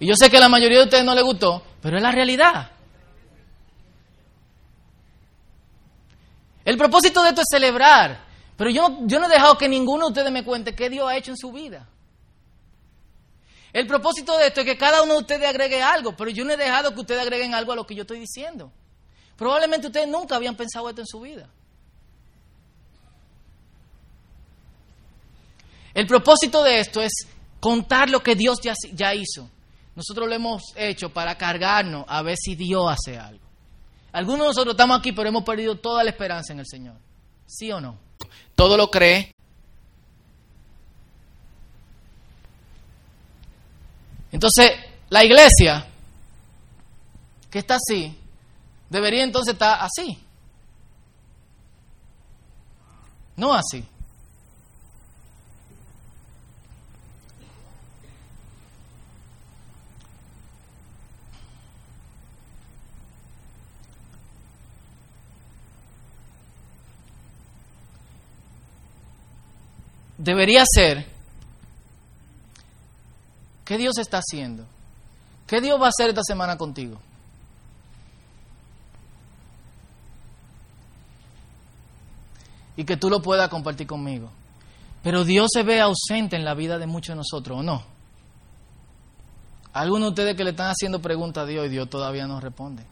Y 0.00 0.06
yo 0.06 0.14
sé 0.16 0.28
que 0.28 0.36
a 0.36 0.40
la 0.40 0.50
mayoría 0.50 0.78
de 0.78 0.84
ustedes 0.84 1.04
no 1.04 1.14
les 1.14 1.24
gustó, 1.24 1.62
pero 1.80 1.96
es 1.96 2.02
la 2.02 2.12
realidad. 2.12 2.72
El 6.62 6.76
propósito 6.76 7.22
de 7.22 7.30
esto 7.30 7.40
es 7.40 7.46
celebrar, 7.50 8.20
pero 8.54 8.68
yo, 8.68 8.98
yo 9.06 9.18
no 9.18 9.26
he 9.26 9.30
dejado 9.30 9.56
que 9.56 9.66
ninguno 9.66 10.06
de 10.06 10.10
ustedes 10.10 10.30
me 10.30 10.44
cuente 10.44 10.74
qué 10.74 10.90
Dios 10.90 11.08
ha 11.08 11.16
hecho 11.16 11.30
en 11.30 11.38
su 11.38 11.52
vida. 11.52 11.88
El 13.78 13.86
propósito 13.86 14.36
de 14.36 14.48
esto 14.48 14.62
es 14.62 14.66
que 14.66 14.76
cada 14.76 15.04
uno 15.04 15.12
de 15.12 15.20
ustedes 15.20 15.48
agregue 15.48 15.80
algo, 15.80 16.16
pero 16.16 16.32
yo 16.32 16.44
no 16.44 16.52
he 16.52 16.56
dejado 16.56 16.92
que 16.92 17.00
ustedes 17.00 17.22
agreguen 17.22 17.54
algo 17.54 17.70
a 17.70 17.76
lo 17.76 17.86
que 17.86 17.94
yo 17.94 18.02
estoy 18.02 18.18
diciendo. 18.18 18.72
Probablemente 19.36 19.86
ustedes 19.86 20.08
nunca 20.08 20.34
habían 20.34 20.56
pensado 20.56 20.88
esto 20.88 21.02
en 21.02 21.06
su 21.06 21.20
vida. 21.20 21.48
El 25.94 26.08
propósito 26.08 26.64
de 26.64 26.80
esto 26.80 27.00
es 27.00 27.12
contar 27.60 28.10
lo 28.10 28.20
que 28.20 28.34
Dios 28.34 28.58
ya, 28.60 29.14
hizo. 29.14 29.48
Nosotros 29.94 30.26
lo 30.26 30.34
hemos 30.34 30.72
hecho 30.74 31.10
para 31.10 31.38
cargarnos 31.38 32.04
a 32.08 32.20
ver 32.22 32.36
si 32.36 32.56
Dios 32.56 32.84
hace 32.90 33.16
algo. 33.16 33.46
Algunos 34.10 34.40
de 34.40 34.46
nosotros 34.46 34.72
estamos 34.72 34.98
aquí, 34.98 35.12
pero 35.12 35.28
hemos 35.28 35.44
perdido 35.44 35.76
toda 35.76 36.02
la 36.02 36.10
esperanza 36.10 36.52
en 36.52 36.58
el 36.58 36.66
Señor. 36.66 36.96
¿Sí 37.46 37.70
o 37.70 37.80
no? 37.80 37.96
Todo 38.56 38.76
lo 38.76 38.90
cree, 38.90 39.30
Entonces, 44.30 44.70
la 45.08 45.24
iglesia, 45.24 45.86
que 47.50 47.58
está 47.58 47.76
así, 47.76 48.16
debería 48.90 49.24
entonces 49.24 49.54
estar 49.54 49.78
así. 49.80 50.18
No 53.36 53.54
así. 53.54 53.84
Debería 70.18 70.64
ser 70.66 71.17
¿Qué 73.68 73.76
Dios 73.76 73.98
está 73.98 74.16
haciendo? 74.16 74.64
¿Qué 75.46 75.60
Dios 75.60 75.78
va 75.78 75.84
a 75.84 75.88
hacer 75.90 76.08
esta 76.08 76.22
semana 76.22 76.56
contigo? 76.56 76.98
Y 82.76 82.84
que 82.84 82.96
tú 82.96 83.10
lo 83.10 83.20
puedas 83.20 83.50
compartir 83.50 83.86
conmigo. 83.86 84.30
Pero 85.02 85.22
Dios 85.22 85.50
se 85.52 85.64
ve 85.64 85.82
ausente 85.82 86.34
en 86.34 86.46
la 86.46 86.54
vida 86.54 86.78
de 86.78 86.86
muchos 86.86 87.12
de 87.12 87.16
nosotros, 87.16 87.58
¿o 87.58 87.62
no? 87.62 87.82
Algunos 89.74 90.06
de 90.06 90.08
ustedes 90.08 90.34
que 90.34 90.44
le 90.44 90.50
están 90.52 90.70
haciendo 90.70 91.02
preguntas 91.02 91.42
a 91.42 91.46
Dios 91.46 91.66
y 91.66 91.68
Dios 91.68 91.90
todavía 91.90 92.26
no 92.26 92.40
responde. 92.40 92.84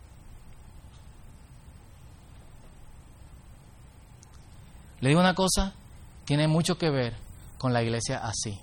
Le 5.01 5.09
digo 5.09 5.21
una 5.23 5.35
cosa, 5.35 5.73
tiene 6.27 6.49
mucho 6.49 6.77
que 6.77 6.91
ver 6.91 7.17
con 7.57 7.73
la 7.73 7.83
iglesia 7.83 8.19
así. 8.19 8.61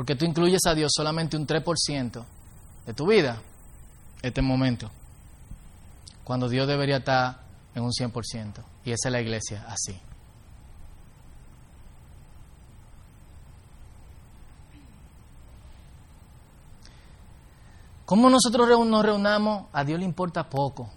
Porque 0.00 0.16
tú 0.16 0.24
incluyes 0.24 0.62
a 0.64 0.74
Dios 0.74 0.92
solamente 0.96 1.36
un 1.36 1.46
3% 1.46 2.24
de 2.86 2.94
tu 2.94 3.06
vida, 3.06 3.38
este 4.22 4.40
momento, 4.40 4.90
cuando 6.24 6.48
Dios 6.48 6.66
debería 6.66 6.96
estar 6.96 7.42
en 7.74 7.82
un 7.82 7.90
100%. 7.90 8.64
Y 8.86 8.92
esa 8.92 9.08
es 9.08 9.12
la 9.12 9.20
iglesia 9.20 9.62
así. 9.68 9.94
¿Cómo 18.06 18.30
nosotros 18.30 18.86
nos 18.86 19.04
reunamos? 19.04 19.66
A 19.70 19.84
Dios 19.84 19.98
le 19.98 20.06
importa 20.06 20.48
poco. 20.48 20.88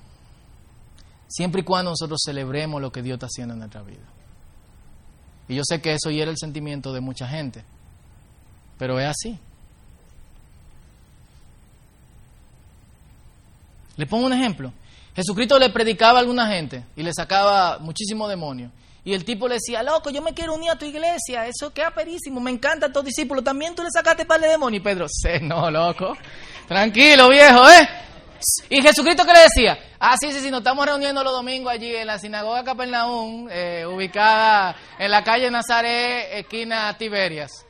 Siempre 1.27 1.59
y 1.59 1.65
cuando 1.65 1.91
nosotros 1.91 2.21
celebremos 2.25 2.81
lo 2.81 2.89
que 2.89 3.01
Dios 3.01 3.15
está 3.17 3.25
haciendo 3.25 3.53
en 3.53 3.59
nuestra 3.59 3.81
vida. 3.81 4.05
Y 5.49 5.55
yo 5.55 5.63
sé 5.65 5.81
que 5.81 5.91
eso 5.91 6.09
hiera 6.09 6.31
el 6.31 6.37
sentimiento 6.37 6.93
de 6.93 7.01
mucha 7.01 7.27
gente. 7.27 7.65
Pero 8.83 8.99
es 8.99 9.07
así. 9.07 9.39
Le 13.95 14.05
pongo 14.05 14.25
un 14.25 14.33
ejemplo. 14.33 14.73
Jesucristo 15.15 15.57
le 15.57 15.69
predicaba 15.69 16.17
a 16.17 16.21
alguna 16.21 16.49
gente 16.49 16.83
y 16.97 17.01
le 17.01 17.13
sacaba 17.13 17.79
muchísimos 17.79 18.27
demonios. 18.27 18.73
Y 19.05 19.13
el 19.13 19.23
tipo 19.23 19.47
le 19.47 19.53
decía, 19.53 19.83
loco, 19.83 20.09
yo 20.09 20.21
me 20.21 20.33
quiero 20.33 20.55
unir 20.55 20.71
a 20.71 20.77
tu 20.77 20.83
iglesia, 20.83 21.47
eso 21.47 21.71
queda 21.73 21.91
perísimo, 21.91 22.41
me 22.41 22.51
encanta 22.51 22.91
tus 22.91 23.05
discípulos, 23.05 23.41
también 23.45 23.73
tú 23.73 23.83
le 23.83 23.89
sacaste 23.89 24.25
par 24.25 24.41
de 24.41 24.49
demonios. 24.49 24.81
Y 24.81 24.83
Pedro, 24.83 25.05
sé, 25.07 25.39
no, 25.39 25.71
loco, 25.71 26.17
tranquilo, 26.67 27.29
viejo, 27.29 27.61
¿eh? 27.69 27.87
Y 28.69 28.81
Jesucristo, 28.81 29.23
¿qué 29.25 29.31
le 29.31 29.43
decía? 29.43 29.79
Ah, 29.97 30.17
sí, 30.19 30.29
sí, 30.33 30.41
sí, 30.41 30.51
nos 30.51 30.59
estamos 30.59 30.85
reuniendo 30.85 31.23
los 31.23 31.31
domingos 31.31 31.71
allí 31.71 31.95
en 31.95 32.07
la 32.07 32.19
sinagoga 32.19 32.65
Capernaum, 32.65 33.47
eh, 33.49 33.85
ubicada 33.85 34.75
en 34.99 35.09
la 35.09 35.23
calle 35.23 35.49
Nazaret, 35.49 36.27
esquina 36.33 36.97
Tiberias. 36.97 37.65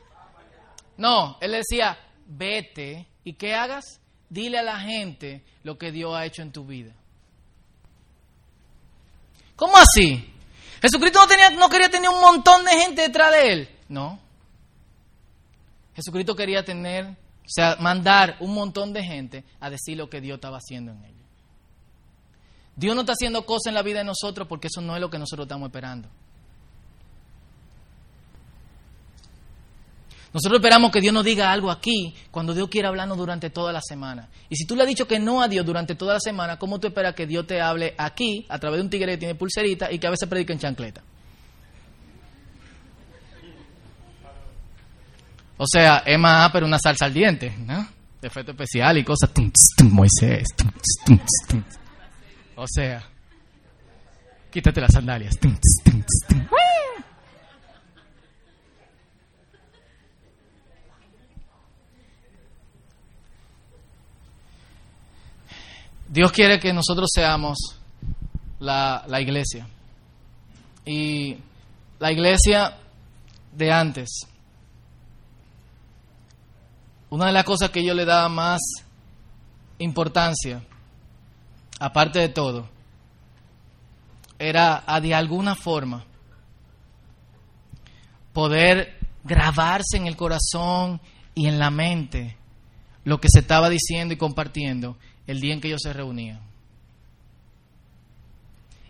No, 0.97 1.37
él 1.41 1.51
decía, 1.51 1.97
vete 2.25 3.07
y 3.23 3.33
¿qué 3.33 3.53
hagas? 3.53 3.99
dile 4.33 4.57
a 4.57 4.63
la 4.63 4.79
gente 4.79 5.43
lo 5.63 5.77
que 5.77 5.91
Dios 5.91 6.13
ha 6.15 6.25
hecho 6.25 6.41
en 6.41 6.51
tu 6.51 6.65
vida. 6.65 6.91
¿Cómo 9.55 9.77
así? 9.77 10.33
Jesucristo 10.81 11.19
no, 11.19 11.27
tenía, 11.27 11.49
no 11.51 11.69
quería 11.69 11.89
tener 11.89 12.09
un 12.09 12.19
montón 12.19 12.65
de 12.65 12.71
gente 12.71 13.03
detrás 13.03 13.31
de 13.31 13.53
él. 13.53 13.69
No. 13.87 14.19
Jesucristo 15.95 16.35
quería 16.35 16.65
tener, 16.65 17.05
o 17.05 17.47
sea, 17.47 17.77
mandar 17.79 18.37
un 18.39 18.53
montón 18.53 18.91
de 18.91 19.03
gente 19.03 19.43
a 19.59 19.69
decir 19.69 19.95
lo 19.95 20.09
que 20.09 20.19
Dios 20.19 20.35
estaba 20.35 20.57
haciendo 20.57 20.91
en 20.91 21.05
ellos. 21.05 21.13
Dios 22.75 22.95
no 22.95 23.01
está 23.01 23.13
haciendo 23.13 23.45
cosas 23.45 23.67
en 23.67 23.75
la 23.75 23.83
vida 23.83 23.99
de 23.99 24.05
nosotros 24.05 24.47
porque 24.47 24.67
eso 24.67 24.81
no 24.81 24.95
es 24.95 25.01
lo 25.01 25.11
que 25.11 25.19
nosotros 25.19 25.45
estamos 25.45 25.67
esperando. 25.67 26.09
Nosotros 30.33 30.59
esperamos 30.59 30.91
que 30.91 30.99
Dios 30.99 31.13
nos 31.13 31.23
diga 31.23 31.51
algo 31.51 31.69
aquí 31.69 32.15
cuando 32.31 32.55
Dios 32.55 32.67
quiere 32.67 32.87
hablarnos 32.87 33.17
durante 33.17 33.51
toda 33.51 33.71
la 33.71 33.81
semana. 33.81 34.29
Y 34.49 34.55
si 34.55 34.65
tú 34.65 34.75
le 34.75 34.81
has 34.81 34.87
dicho 34.87 35.07
que 35.07 35.19
no 35.19 35.43
a 35.43 35.47
Dios 35.47 35.63
durante 35.63 35.93
toda 35.93 36.15
la 36.15 36.19
semana, 36.19 36.57
¿cómo 36.57 36.79
tú 36.79 36.87
esperas 36.87 37.13
que 37.13 37.27
Dios 37.27 37.45
te 37.45 37.61
hable 37.61 37.93
aquí 37.99 38.43
a 38.49 38.57
través 38.57 38.79
de 38.79 38.83
un 38.83 38.89
tigre 38.89 39.11
que 39.11 39.17
tiene 39.19 39.35
pulserita 39.35 39.91
y 39.91 39.99
que 39.99 40.07
a 40.07 40.09
veces 40.09 40.27
predica 40.27 40.51
en 40.51 40.59
chancleta? 40.59 41.03
O 45.55 45.65
sea, 45.67 45.97
es 45.99 46.17
más 46.17 46.51
pero 46.51 46.65
una 46.65 46.79
salsa 46.79 47.05
al 47.05 47.13
diente, 47.13 47.55
¿no? 47.59 47.87
Efecto 48.19 48.51
especial 48.51 48.97
y 48.97 49.03
cosas. 49.03 49.31
Tum, 49.31 49.51
tum, 49.77 49.91
Moisés. 49.91 50.47
tum. 51.05 51.63
O 52.55 52.65
sea, 52.67 53.03
quítate 54.51 54.81
las 54.81 54.93
sandalias. 54.93 55.37
Tum, 55.37 55.53
tss, 55.53 55.83
tum, 55.83 56.01
tss, 56.01 56.27
tum. 56.27 56.47
Dios 66.13 66.31
quiere 66.31 66.59
que 66.59 66.71
nosotros 66.71 67.09
seamos 67.11 67.57
la, 68.59 69.03
la 69.07 69.19
iglesia. 69.19 69.67
Y 70.85 71.37
la 71.97 72.11
iglesia 72.11 72.77
de 73.51 73.71
antes. 73.71 74.19
Una 77.09 77.25
de 77.25 77.31
las 77.31 77.43
cosas 77.43 77.71
que 77.71 77.83
yo 77.83 77.95
le 77.95 78.05
daba 78.05 78.29
más 78.29 78.61
importancia, 79.79 80.61
aparte 81.79 82.19
de 82.19 82.29
todo, 82.29 82.69
era 84.37 84.83
a 84.85 85.01
de 85.01 85.15
alguna 85.15 85.55
forma 85.55 86.05
poder 88.33 88.99
grabarse 89.23 89.97
en 89.97 90.05
el 90.05 90.15
corazón 90.15 91.01
y 91.33 91.47
en 91.47 91.57
la 91.57 91.71
mente 91.71 92.37
lo 93.03 93.19
que 93.19 93.29
se 93.29 93.39
estaba 93.39 93.67
diciendo 93.67 94.13
y 94.13 94.17
compartiendo 94.17 94.95
el 95.27 95.39
día 95.39 95.53
en 95.53 95.61
que 95.61 95.67
ellos 95.67 95.81
se 95.81 95.93
reunían. 95.93 96.39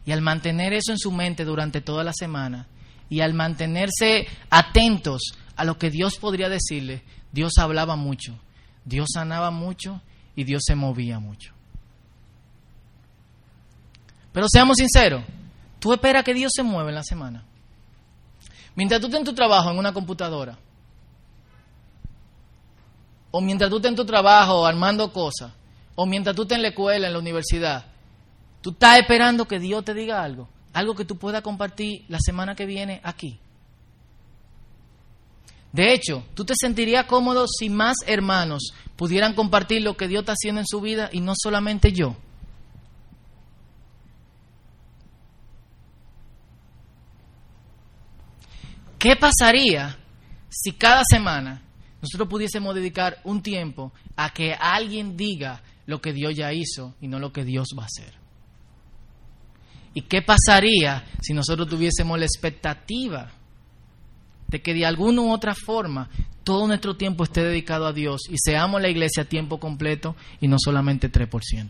Y 0.06 0.12
al 0.12 0.22
mantener 0.22 0.74
eso 0.74 0.92
en 0.92 1.00
su 1.00 1.12
mente 1.12 1.46
durante 1.46 1.82
toda 1.82 2.04
la 2.04 2.14
semana 2.14 2.68
y 3.10 3.22
al 3.22 3.34
mantenerse 3.34 4.28
atentos 4.50 5.22
a 5.56 5.64
lo 5.64 5.78
que 5.78 5.90
Dios 5.90 6.18
podría 6.18 6.50
decirle, 6.50 7.04
Dios 7.32 7.54
hablaba 7.58 7.96
mucho, 7.96 8.38
Dios 8.86 9.10
sanaba 9.14 9.52
mucho 9.52 10.02
y 10.36 10.44
Dios 10.44 10.64
se 10.66 10.76
movía 10.76 11.20
mucho. 11.20 11.54
Pero 14.34 14.48
seamos 14.50 14.78
sinceros, 14.78 15.24
tú 15.80 15.94
esperas 15.94 16.24
que 16.24 16.34
Dios 16.34 16.52
se 16.54 16.64
mueva 16.64 16.90
en 16.90 16.96
la 16.96 17.04
semana. 17.04 17.44
Mientras 18.76 19.00
tú 19.00 19.08
estés 19.08 19.20
en 19.20 19.26
tu 19.26 19.34
trabajo 19.34 19.70
en 19.70 19.78
una 19.78 19.94
computadora, 19.94 20.58
o 23.30 23.42
mientras 23.42 23.70
tú 23.70 23.78
estés 23.78 23.90
en 23.90 23.96
tu 23.96 24.06
trabajo 24.06 24.66
armando 24.66 25.14
cosas, 25.14 25.52
o 25.96 26.06
mientras 26.06 26.36
tú 26.36 26.44
estés 26.44 26.58
en 26.58 26.62
la 26.64 26.70
escuela, 26.70 27.08
en 27.08 27.14
la 27.14 27.20
universidad, 27.20 27.86
tú 28.62 28.72
estás 28.72 29.00
esperando 29.00 29.48
que 29.48 29.60
Dios 29.60 29.84
te 29.86 29.94
diga 29.94 30.24
algo, 30.24 30.50
algo 30.74 30.96
que 30.96 31.06
tú 31.06 31.18
puedas 31.18 31.42
compartir 31.42 32.06
la 32.08 32.20
semana 32.20 32.56
que 32.56 32.66
viene 32.66 33.00
aquí. 33.04 33.40
De 35.72 35.92
hecho, 35.92 36.24
tú 36.36 36.46
te 36.46 36.54
sentirías 36.56 37.06
cómodo 37.06 37.48
si 37.48 37.70
más 37.70 37.98
hermanos 38.06 38.74
pudieran 38.96 39.34
compartir 39.34 39.82
lo 39.82 39.98
que 39.98 40.08
Dios 40.08 40.22
está 40.22 40.34
haciendo 40.34 40.62
en 40.62 40.68
su 40.68 40.82
vida 40.82 41.10
y 41.12 41.20
no 41.20 41.34
solamente 41.36 41.92
yo. 41.92 42.16
¿Qué 49.00 49.16
pasaría 49.18 49.98
si 50.48 50.72
cada 50.72 51.02
semana 51.04 51.62
nosotros 52.02 52.30
pudiésemos 52.30 52.76
dedicar 52.76 53.20
un 53.24 53.42
tiempo 53.42 53.92
a 54.16 54.32
que 54.32 54.54
alguien 54.54 55.18
diga 55.18 55.62
lo 55.86 56.02
que 56.02 56.14
Dios 56.14 56.36
ya 56.36 56.54
hizo 56.54 56.96
y 57.02 57.08
no 57.08 57.20
lo 57.20 57.32
que 57.32 57.44
Dios 57.44 57.70
va 57.78 57.84
a 57.84 57.88
hacer? 57.88 58.14
¿Y 59.94 60.02
qué 60.02 60.22
pasaría 60.22 61.06
si 61.22 61.34
nosotros 61.34 61.68
tuviésemos 61.68 62.18
la 62.18 62.26
expectativa 62.26 63.32
de 64.48 64.62
que 64.62 64.74
de 64.74 64.86
alguna 64.86 65.22
u 65.22 65.32
otra 65.32 65.54
forma 65.54 66.10
todo 66.44 66.68
nuestro 66.68 66.96
tiempo 66.96 67.24
esté 67.24 67.44
dedicado 67.44 67.86
a 67.86 67.94
Dios 67.94 68.22
y 68.30 68.36
seamos 68.38 68.82
la 68.82 68.90
iglesia 68.90 69.24
a 69.24 69.26
tiempo 69.26 69.60
completo 69.60 70.16
y 70.42 70.48
no 70.48 70.58
solamente 70.60 71.12
3%? 71.12 71.70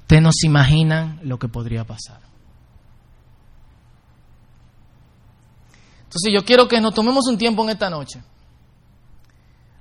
Ustedes 0.00 0.22
no 0.22 0.30
se 0.32 0.46
imaginan 0.46 1.18
lo 1.22 1.38
que 1.38 1.48
podría 1.48 1.84
pasar. 1.84 2.20
Entonces 6.04 6.32
yo 6.32 6.44
quiero 6.44 6.68
que 6.68 6.80
nos 6.80 6.94
tomemos 6.94 7.26
un 7.26 7.36
tiempo 7.36 7.64
en 7.64 7.70
esta 7.70 7.90
noche. 7.90 8.22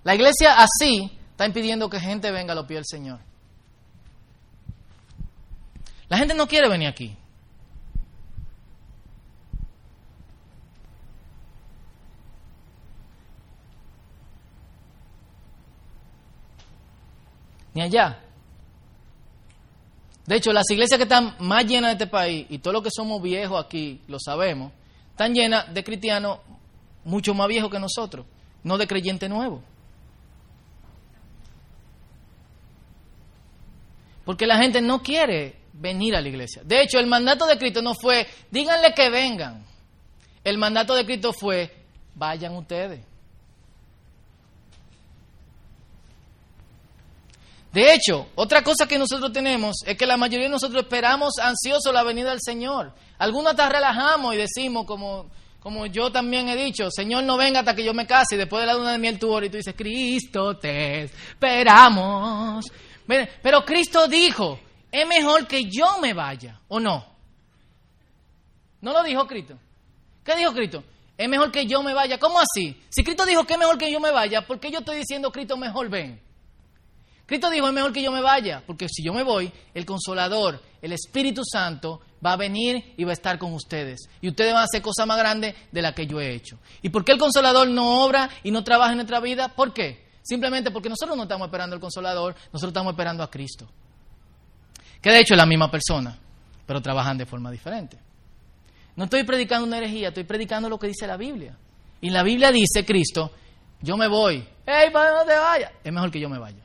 La 0.04 0.16
iglesia 0.16 0.58
así 0.58 1.18
está 1.32 1.46
impidiendo 1.46 1.90
que 1.90 2.00
gente 2.00 2.30
venga 2.32 2.52
a 2.52 2.56
los 2.56 2.66
pies 2.66 2.80
del 2.80 2.86
Señor. 2.86 3.20
La 6.10 6.18
gente 6.18 6.34
no 6.34 6.48
quiere 6.48 6.70
venir 6.70 6.88
aquí. 6.88 7.16
Ni 17.74 17.82
allá. 17.82 18.20
De 20.26 20.36
hecho, 20.36 20.54
las 20.54 20.70
iglesias 20.70 20.98
que 20.98 21.04
están 21.04 21.36
más 21.40 21.66
llenas 21.66 21.90
de 21.90 22.04
este 22.04 22.08
país, 22.08 22.46
y 22.50 22.60
todos 22.60 22.74
los 22.74 22.84
que 22.84 22.92
somos 22.92 23.22
viejos 23.22 23.64
aquí 23.64 24.02
lo 24.08 24.20
sabemos, 24.20 24.72
están 25.10 25.34
llenas 25.34 25.74
de 25.74 25.84
cristianos 25.84 26.40
mucho 27.04 27.34
más 27.34 27.48
viejos 27.48 27.70
que 27.72 27.80
nosotros, 27.80 28.26
no 28.64 28.78
de 28.78 28.88
creyentes 28.88 29.30
nuevos. 29.30 29.62
Porque 34.26 34.48
la 34.48 34.58
gente 34.58 34.82
no 34.82 35.02
quiere 35.02 35.58
venir 35.74 36.16
a 36.16 36.22
la 36.22 36.30
iglesia. 36.30 36.62
De 36.64 36.82
hecho, 36.82 37.00
el 37.00 37.08
mandato 37.08 37.46
de 37.46 37.58
Cristo 37.58 37.82
no 37.82 37.94
fue, 37.94 38.28
díganle 38.52 38.94
que 38.94 39.10
vengan. 39.10 39.66
El 40.44 40.58
mandato 40.58 40.96
de 40.96 41.06
Cristo 41.06 41.34
fue, 41.34 41.74
vayan 42.16 42.56
ustedes. 42.56 43.02
De 47.74 47.92
hecho, 47.92 48.28
otra 48.36 48.62
cosa 48.62 48.88
que 48.88 49.00
nosotros 49.00 49.34
tenemos 49.34 49.78
es 49.86 49.98
que 49.98 50.06
la 50.06 50.16
mayoría 50.16 50.46
de 50.46 50.52
nosotros 50.52 50.84
esperamos 50.84 51.40
ansioso 51.42 51.92
la 51.92 52.04
venida 52.04 52.30
del 52.30 52.40
Señor. 52.40 52.94
Algunos 53.18 53.52
hasta 53.52 53.68
relajamos 53.68 54.36
y 54.36 54.38
decimos, 54.38 54.86
como, 54.86 55.26
como 55.60 55.88
yo 55.88 56.12
también 56.12 56.50
he 56.50 56.56
dicho, 56.56 56.92
Señor, 56.92 57.24
no 57.24 57.36
venga 57.36 57.62
hasta 57.62 57.76
que 57.76 57.84
yo 57.84 57.96
me 57.96 58.06
case. 58.06 58.36
Y 58.36 58.38
después 58.38 58.62
de 58.62 58.68
la 58.68 58.76
luna 58.76 58.92
de 58.92 59.00
miel 59.00 59.18
tú 59.18 59.40
y 59.42 59.50
tú 59.50 59.58
dices, 59.58 59.74
Cristo, 59.76 60.56
te 60.56 61.06
esperamos. 61.06 62.64
Pero 63.08 63.66
Cristo 63.66 64.08
dijo, 64.08 64.60
es 64.92 65.08
mejor 65.08 65.48
que 65.48 65.64
yo 65.70 66.00
me 66.00 66.14
vaya, 66.14 66.60
¿o 66.68 66.80
no? 66.80 67.06
¿No 68.82 68.92
lo 68.92 69.04
dijo 69.04 69.26
Cristo? 69.26 69.58
¿Qué 70.24 70.36
dijo 70.36 70.54
Cristo? 70.54 70.84
Es 71.18 71.30
mejor 71.30 71.52
que 71.52 71.66
yo 71.66 71.84
me 71.84 71.94
vaya. 71.94 72.18
¿Cómo 72.18 72.40
así? 72.40 72.82
Si 72.90 73.04
Cristo 73.04 73.26
dijo 73.26 73.46
que 73.46 73.54
es 73.54 73.60
mejor 73.60 73.78
que 73.78 73.92
yo 73.92 74.00
me 74.00 74.12
vaya, 74.12 74.46
¿por 74.46 74.60
qué 74.60 74.72
yo 74.72 74.80
estoy 74.80 74.98
diciendo, 74.98 75.32
Cristo, 75.32 75.58
mejor 75.58 75.90
ven? 75.90 76.22
Cristo 77.26 77.50
dijo, 77.50 77.68
es 77.68 77.74
mejor 77.74 77.94
que 77.94 78.04
yo 78.04 78.12
me 78.12 78.22
vaya, 78.22 78.62
porque 78.66 78.88
si 78.90 79.04
yo 79.04 79.14
me 79.14 79.24
voy, 79.24 79.52
el 79.74 79.86
consolador, 79.86 80.62
el 80.82 80.92
Espíritu 80.92 81.44
Santo, 81.46 82.02
va 82.24 82.34
a 82.34 82.38
venir 82.38 82.94
y 82.98 83.04
va 83.04 83.12
a 83.12 83.14
estar 83.14 83.38
con 83.38 83.54
ustedes. 83.54 84.10
Y 84.22 84.28
ustedes 84.28 84.54
van 84.54 84.62
a 84.62 84.66
hacer 84.66 84.82
cosas 84.82 85.08
más 85.08 85.18
grandes 85.18 85.56
de 85.72 85.82
las 85.82 85.94
que 85.94 86.06
yo 86.06 86.20
he 86.20 86.34
hecho. 86.34 86.60
¿Y 86.82 86.90
por 86.90 87.06
qué 87.06 87.14
el 87.14 87.20
consolador 87.20 87.70
no 87.70 88.04
obra 88.04 88.30
y 88.44 88.52
no 88.52 88.64
trabaja 88.64 88.92
en 88.92 88.98
nuestra 88.98 89.20
vida? 89.20 89.50
¿Por 89.56 89.74
qué? 89.74 90.03
Simplemente 90.24 90.72
porque 90.72 90.90
nosotros 90.90 91.16
no 91.16 91.24
estamos 91.24 91.46
esperando 91.46 91.76
al 91.76 91.82
consolador, 91.82 92.34
nosotros 92.46 92.70
estamos 92.70 92.94
esperando 92.94 93.22
a 93.22 93.30
Cristo. 93.30 93.70
Que 95.02 95.12
de 95.12 95.20
hecho 95.20 95.34
es 95.34 95.38
la 95.38 95.46
misma 95.46 95.70
persona, 95.70 96.18
pero 96.66 96.82
trabajan 96.82 97.18
de 97.18 97.26
forma 97.26 97.52
diferente. 97.52 97.98
No 98.96 99.04
estoy 99.04 99.24
predicando 99.24 99.68
una 99.68 99.78
herejía, 99.78 100.08
estoy 100.10 100.24
predicando 100.24 100.70
lo 100.70 100.80
que 100.80 100.88
dice 100.88 101.06
la 101.06 101.18
Biblia. 101.18 101.58
Y 102.00 102.10
la 102.10 102.24
Biblia 102.24 102.52
dice, 102.52 102.86
Cristo, 102.86 103.32
yo 103.82 103.98
me 103.98 104.08
voy. 104.08 104.48
¡Ey, 104.66 104.92
no 104.94 105.26
te 105.26 105.38
vayas! 105.38 105.72
Es 105.84 105.92
mejor 105.92 106.10
que 106.10 106.20
yo 106.20 106.30
me 106.30 106.40
vaya. 106.40 106.64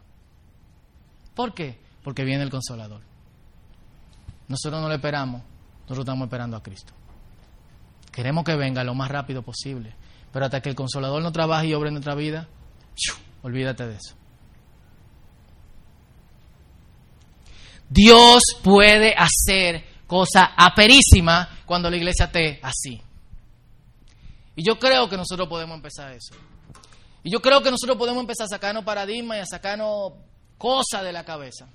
¿Por 1.35 1.53
qué? 1.53 1.79
Porque 2.05 2.25
viene 2.25 2.45
el 2.45 2.51
consolador. 2.51 3.01
Nosotros 4.47 4.81
no 4.81 4.89
le 4.89 4.97
esperamos, 4.97 5.43
nosotros 5.83 6.01
estamos 6.01 6.27
esperando 6.27 6.57
a 6.57 6.63
Cristo. 6.63 6.93
Queremos 8.13 8.45
que 8.45 8.57
venga 8.57 8.85
lo 8.85 8.95
más 8.95 9.11
rápido 9.11 9.43
posible. 9.43 9.95
Pero 10.33 10.45
hasta 10.45 10.61
que 10.61 10.69
el 10.69 10.75
consolador 10.75 11.23
no 11.23 11.33
trabaje 11.33 11.69
y 11.69 11.75
obre 11.75 11.89
en 11.89 11.95
nuestra 11.95 12.15
vida, 12.15 12.49
olvídate 13.43 13.87
de 13.87 13.95
eso. 13.95 14.15
Dios 17.89 18.43
puede 18.63 19.15
hacer 19.17 19.85
cosas 20.07 20.49
aperísimas 20.57 21.49
cuando 21.65 21.91
la 21.91 21.97
iglesia 21.97 22.27
esté 22.27 22.61
así. 22.63 23.01
Y 24.57 24.63
yo 24.63 24.79
creo 24.79 25.09
que 25.09 25.17
nosotros 25.17 25.49
podemos 25.49 25.77
empezar 25.77 26.13
eso. 26.13 26.35
Y 27.23 27.31
yo 27.31 27.41
creo 27.41 27.63
que 27.63 27.71
nosotros 27.71 27.97
podemos 27.97 28.21
empezar 28.21 28.45
a 28.45 28.49
sacarnos 28.49 28.85
paradigmas 28.85 29.39
y 29.39 29.41
a 29.41 29.47
sacarnos 29.47 30.13
cosas 30.57 31.05
de 31.05 31.13
la 31.13 31.25
cabeza. 31.25 31.69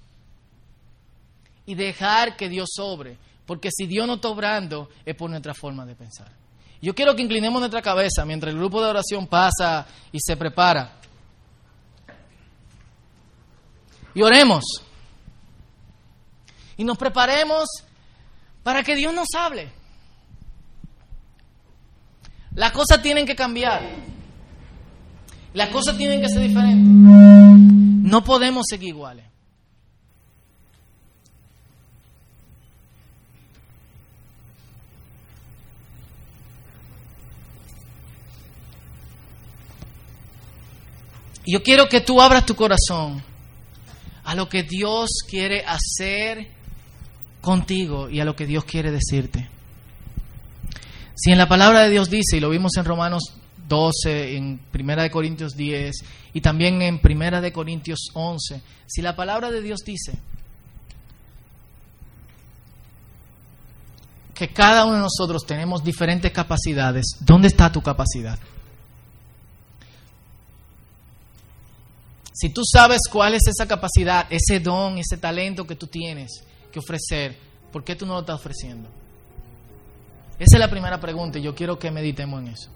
Y 1.66 1.76
dejar 1.76 2.36
que 2.36 2.50
Dios 2.50 2.70
sobre. 2.74 3.18
Porque 3.46 3.70
si 3.72 3.88
Dios 3.88 4.06
no 4.08 4.16
está 4.16 4.30
obrando, 4.30 4.90
es 5.06 5.16
por 5.16 5.30
nuestra 5.30 5.54
forma 5.54 5.86
de 5.86 5.96
pensar. 5.96 6.32
Yo 6.82 6.94
quiero 6.94 7.16
que 7.16 7.22
inclinemos 7.22 7.60
nuestra 7.60 7.82
cabeza 7.82 8.26
mientras 8.26 8.52
el 8.54 8.60
grupo 8.60 8.82
de 8.82 8.90
oración 8.90 9.28
pasa 9.28 9.86
y 10.12 10.20
se 10.20 10.36
prepara. 10.36 11.00
Y 14.14 14.22
oremos. 14.22 14.64
Y 16.78 16.84
nos 16.84 16.98
preparemos 16.98 17.68
para 18.64 18.84
que 18.84 18.96
Dios 18.96 19.14
nos 19.14 19.28
hable. 19.36 19.72
Las 22.56 22.72
cosas 22.72 23.02
tienen 23.02 23.26
que 23.26 23.36
cambiar. 23.36 23.82
Las 25.54 25.70
cosas 25.70 25.98
tienen 25.98 26.22
que 26.22 26.30
ser 26.30 26.42
diferentes. 26.42 28.12
No 28.12 28.24
podemos 28.24 28.66
seguir 28.70 28.90
iguales. 28.90 29.26
Yo 41.46 41.62
quiero 41.62 41.90
que 41.90 42.00
tú 42.00 42.22
abras 42.22 42.46
tu 42.46 42.56
corazón 42.56 43.22
a 44.24 44.36
lo 44.36 44.50
que 44.50 44.64
Dios 44.64 45.10
quiere 45.30 45.64
hacer 45.66 46.48
contigo 47.42 48.10
y 48.10 48.20
a 48.20 48.26
lo 48.26 48.36
que 48.36 48.46
Dios 48.46 48.64
quiere 48.64 48.92
decirte. 48.92 49.50
Si 51.16 51.32
en 51.32 51.38
la 51.38 51.48
palabra 51.48 51.82
de 51.82 51.90
Dios 51.90 52.10
dice, 52.10 52.38
y 52.38 52.40
lo 52.40 52.50
vimos 52.50 52.72
en 52.78 52.86
Romanos 52.86 53.34
12, 53.68 54.36
en 54.36 54.60
Primera 54.72 55.04
de 55.04 55.12
Corintios 55.12 55.56
10 55.56 55.96
y 56.34 56.42
también 56.42 56.82
en 56.82 57.00
Primera 57.00 57.42
de 57.42 57.52
Corintios 57.52 58.10
11, 58.14 58.62
si 58.88 59.02
la 59.02 59.16
palabra 59.16 59.52
de 59.52 59.62
Dios 59.62 59.82
dice 59.86 60.18
que 64.34 64.50
cada 64.50 64.86
uno 64.86 64.96
de 64.96 65.02
nosotros 65.02 65.46
tenemos 65.46 65.84
diferentes 65.84 66.32
capacidades, 66.32 67.18
¿dónde 67.20 67.48
está 67.48 67.72
tu 67.72 67.82
capacidad? 67.82 68.40
Si 72.34 72.50
tú 72.50 72.62
sabes 72.66 73.02
cuál 73.12 73.36
es 73.36 73.48
esa 73.48 73.68
capacidad, 73.68 74.26
ese 74.30 74.60
don, 74.60 74.98
ese 74.98 75.18
talento 75.18 75.66
que 75.68 75.76
tú 75.76 75.88
tienes 75.88 76.44
que 76.72 76.80
ofrecer, 76.80 77.38
¿por 77.72 77.84
qué 77.84 77.96
tú 77.96 78.06
no 78.06 78.14
lo 78.14 78.22
estás 78.22 78.36
ofreciendo? 78.38 78.90
Esa 80.40 80.56
es 80.56 80.60
la 80.60 80.70
primera 80.70 81.00
pregunta 81.00 81.38
y 81.38 81.44
yo 81.44 81.54
quiero 81.54 81.78
que 81.78 81.92
meditemos 81.92 82.42
en 82.42 82.48
eso. 82.50 82.70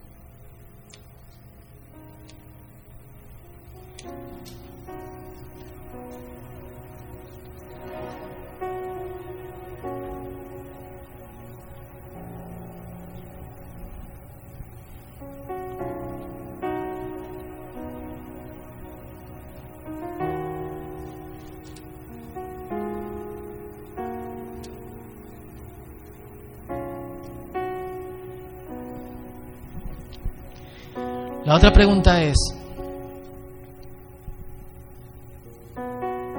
Otra 31.68 31.74
pregunta 31.74 32.24
es, 32.24 32.38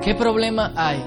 ¿qué 0.01 0.15
problema 0.15 0.73
hay? 0.75 1.05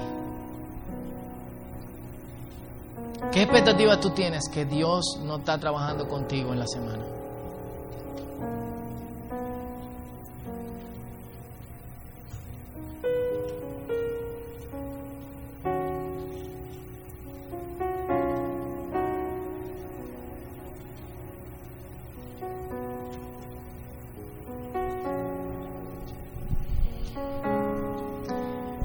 ¿Qué 3.32 3.42
expectativa 3.42 3.98
tú 3.98 4.10
tienes 4.10 4.48
que 4.48 4.64
Dios 4.64 5.18
no 5.24 5.38
está 5.38 5.58
trabajando 5.58 6.06
contigo 6.06 6.52
en 6.52 6.60
la 6.60 6.68
semana? 6.68 7.02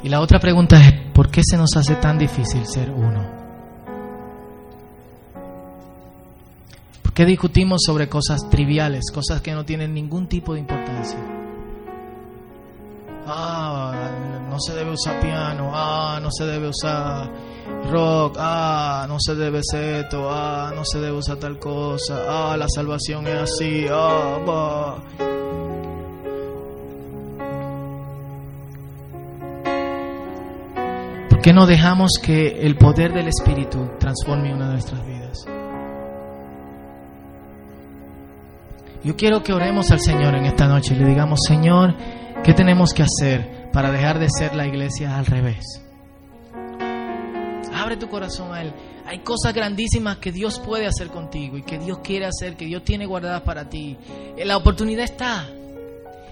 Y 0.03 0.09
la 0.09 0.21
otra 0.21 0.39
pregunta 0.39 0.79
es, 0.79 0.93
¿por 1.13 1.29
qué 1.29 1.41
se 1.43 1.57
nos 1.57 1.75
hace 1.75 1.95
tan 1.95 2.17
difícil 2.17 2.65
ser 2.65 2.91
uno? 2.91 3.25
¿Por 7.01 7.13
qué 7.13 7.25
discutimos 7.25 7.81
sobre 7.85 8.07
cosas 8.07 8.47
triviales, 8.49 9.05
cosas 9.13 9.41
que 9.41 9.53
no 9.53 9.65
tienen 9.65 9.93
ningún 9.93 10.27
tipo 10.27 10.53
de 10.53 10.59
importancia? 10.59 11.19
Ah, 13.25 14.11
no 14.49 14.57
se 14.59 14.73
debe 14.73 14.91
usar 14.91 15.19
piano, 15.19 15.71
ah, 15.73 16.19
no 16.21 16.31
se 16.31 16.45
debe 16.45 16.69
usar 16.69 17.29
rock, 17.91 18.37
ah, 18.39 19.05
no 19.07 19.17
se 19.19 19.35
debe 19.35 19.59
hacer 19.59 20.05
esto, 20.05 20.29
ah, 20.31 20.71
no 20.73 20.85
se 20.85 20.99
debe 20.99 21.17
usar 21.17 21.37
tal 21.37 21.59
cosa, 21.59 22.23
ah, 22.27 22.57
la 22.57 22.67
salvación 22.69 23.27
es 23.27 23.41
así, 23.41 23.85
ah, 23.89 24.39
bah. 24.45 25.26
Qué 31.47 31.53
no 31.53 31.65
dejamos 31.65 32.19
que 32.21 32.59
el 32.59 32.75
poder 32.75 33.13
del 33.13 33.29
Espíritu 33.29 33.91
transforme 34.01 34.53
una 34.53 34.65
de 34.65 34.73
nuestras 34.73 35.07
vidas? 35.07 35.45
Yo 39.01 39.15
quiero 39.15 39.41
que 39.43 39.53
oremos 39.53 39.89
al 39.91 40.01
Señor 40.01 40.35
en 40.35 40.43
esta 40.43 40.67
noche 40.67 40.93
y 40.93 40.97
le 40.97 41.07
digamos, 41.07 41.39
Señor, 41.47 41.95
¿qué 42.43 42.53
tenemos 42.53 42.93
que 42.93 43.03
hacer 43.03 43.69
para 43.71 43.93
dejar 43.93 44.19
de 44.19 44.27
ser 44.29 44.55
la 44.55 44.67
iglesia 44.67 45.17
al 45.17 45.25
revés? 45.25 45.63
Abre 47.73 47.95
tu 47.95 48.09
corazón 48.09 48.53
a 48.53 48.63
Él. 48.63 48.73
Hay 49.05 49.19
cosas 49.19 49.53
grandísimas 49.53 50.17
que 50.17 50.33
Dios 50.33 50.59
puede 50.59 50.85
hacer 50.85 51.07
contigo 51.07 51.57
y 51.57 51.61
que 51.61 51.77
Dios 51.77 51.99
quiere 52.03 52.25
hacer, 52.25 52.57
que 52.57 52.65
Dios 52.65 52.83
tiene 52.83 53.05
guardadas 53.05 53.43
para 53.43 53.69
ti. 53.69 53.97
La 54.43 54.57
oportunidad 54.57 55.05
está. 55.05 55.47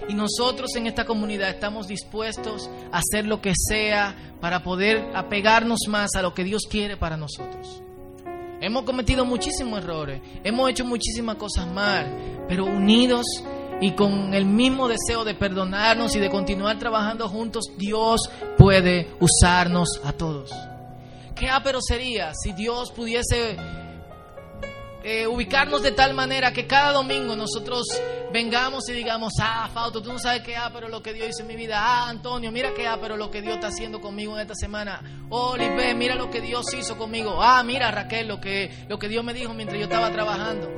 Y 0.08 0.14
nosotros 0.14 0.74
en 0.76 0.86
esta 0.86 1.04
comunidad 1.04 1.50
estamos 1.50 1.86
dispuestos 1.88 2.70
a 2.92 2.98
hacer 2.98 3.26
lo 3.26 3.40
que 3.40 3.52
sea 3.56 4.34
para 4.40 4.62
poder 4.62 5.10
apegarnos 5.14 5.80
más 5.88 6.10
a 6.14 6.22
lo 6.22 6.34
que 6.34 6.44
Dios 6.44 6.62
quiere 6.70 6.96
para 6.96 7.16
nosotros. 7.16 7.82
Hemos 8.60 8.84
cometido 8.84 9.24
muchísimos 9.24 9.80
errores, 9.80 10.20
hemos 10.42 10.70
hecho 10.70 10.84
muchísimas 10.84 11.36
cosas 11.36 11.66
mal, 11.66 12.44
pero 12.48 12.64
unidos 12.64 13.26
y 13.80 13.92
con 13.92 14.32
el 14.32 14.46
mismo 14.46 14.88
deseo 14.88 15.24
de 15.24 15.34
perdonarnos 15.34 16.16
y 16.16 16.20
de 16.20 16.30
continuar 16.30 16.78
trabajando 16.78 17.28
juntos, 17.28 17.64
Dios 17.76 18.30
puede 18.56 19.10
usarnos 19.20 20.00
a 20.04 20.12
todos. 20.12 20.50
Qué 21.34 21.50
ápero 21.50 21.80
sería 21.82 22.32
si 22.34 22.52
Dios 22.52 22.90
pudiese 22.92 23.58
eh, 25.08 25.24
ubicarnos 25.24 25.82
de 25.82 25.92
tal 25.92 26.14
manera 26.14 26.52
que 26.52 26.66
cada 26.66 26.90
domingo 26.90 27.36
nosotros 27.36 27.86
vengamos 28.32 28.88
y 28.88 28.92
digamos, 28.92 29.34
ah, 29.40 29.70
Fausto, 29.72 30.02
tú 30.02 30.12
no 30.12 30.18
sabes 30.18 30.42
qué 30.42 30.56
ápero 30.56 30.88
lo 30.88 31.00
que 31.00 31.12
Dios 31.12 31.28
hizo 31.28 31.42
en 31.42 31.46
mi 31.46 31.54
vida. 31.54 31.76
Ah, 31.78 32.08
Antonio, 32.08 32.50
mira 32.50 32.74
qué 32.74 32.88
ápero 32.88 33.16
lo 33.16 33.30
que 33.30 33.40
Dios 33.40 33.54
está 33.54 33.68
haciendo 33.68 34.00
conmigo 34.00 34.34
en 34.34 34.40
esta 34.40 34.56
semana. 34.56 35.00
Oh, 35.30 35.50
Olive, 35.50 35.94
mira 35.94 36.16
lo 36.16 36.28
que 36.28 36.40
Dios 36.40 36.66
hizo 36.76 36.98
conmigo. 36.98 37.40
Ah, 37.40 37.62
mira 37.62 37.92
Raquel, 37.92 38.26
lo 38.26 38.40
que, 38.40 38.86
lo 38.88 38.98
que 38.98 39.08
Dios 39.08 39.22
me 39.22 39.32
dijo 39.32 39.54
mientras 39.54 39.78
yo 39.78 39.84
estaba 39.84 40.10
trabajando. 40.10 40.68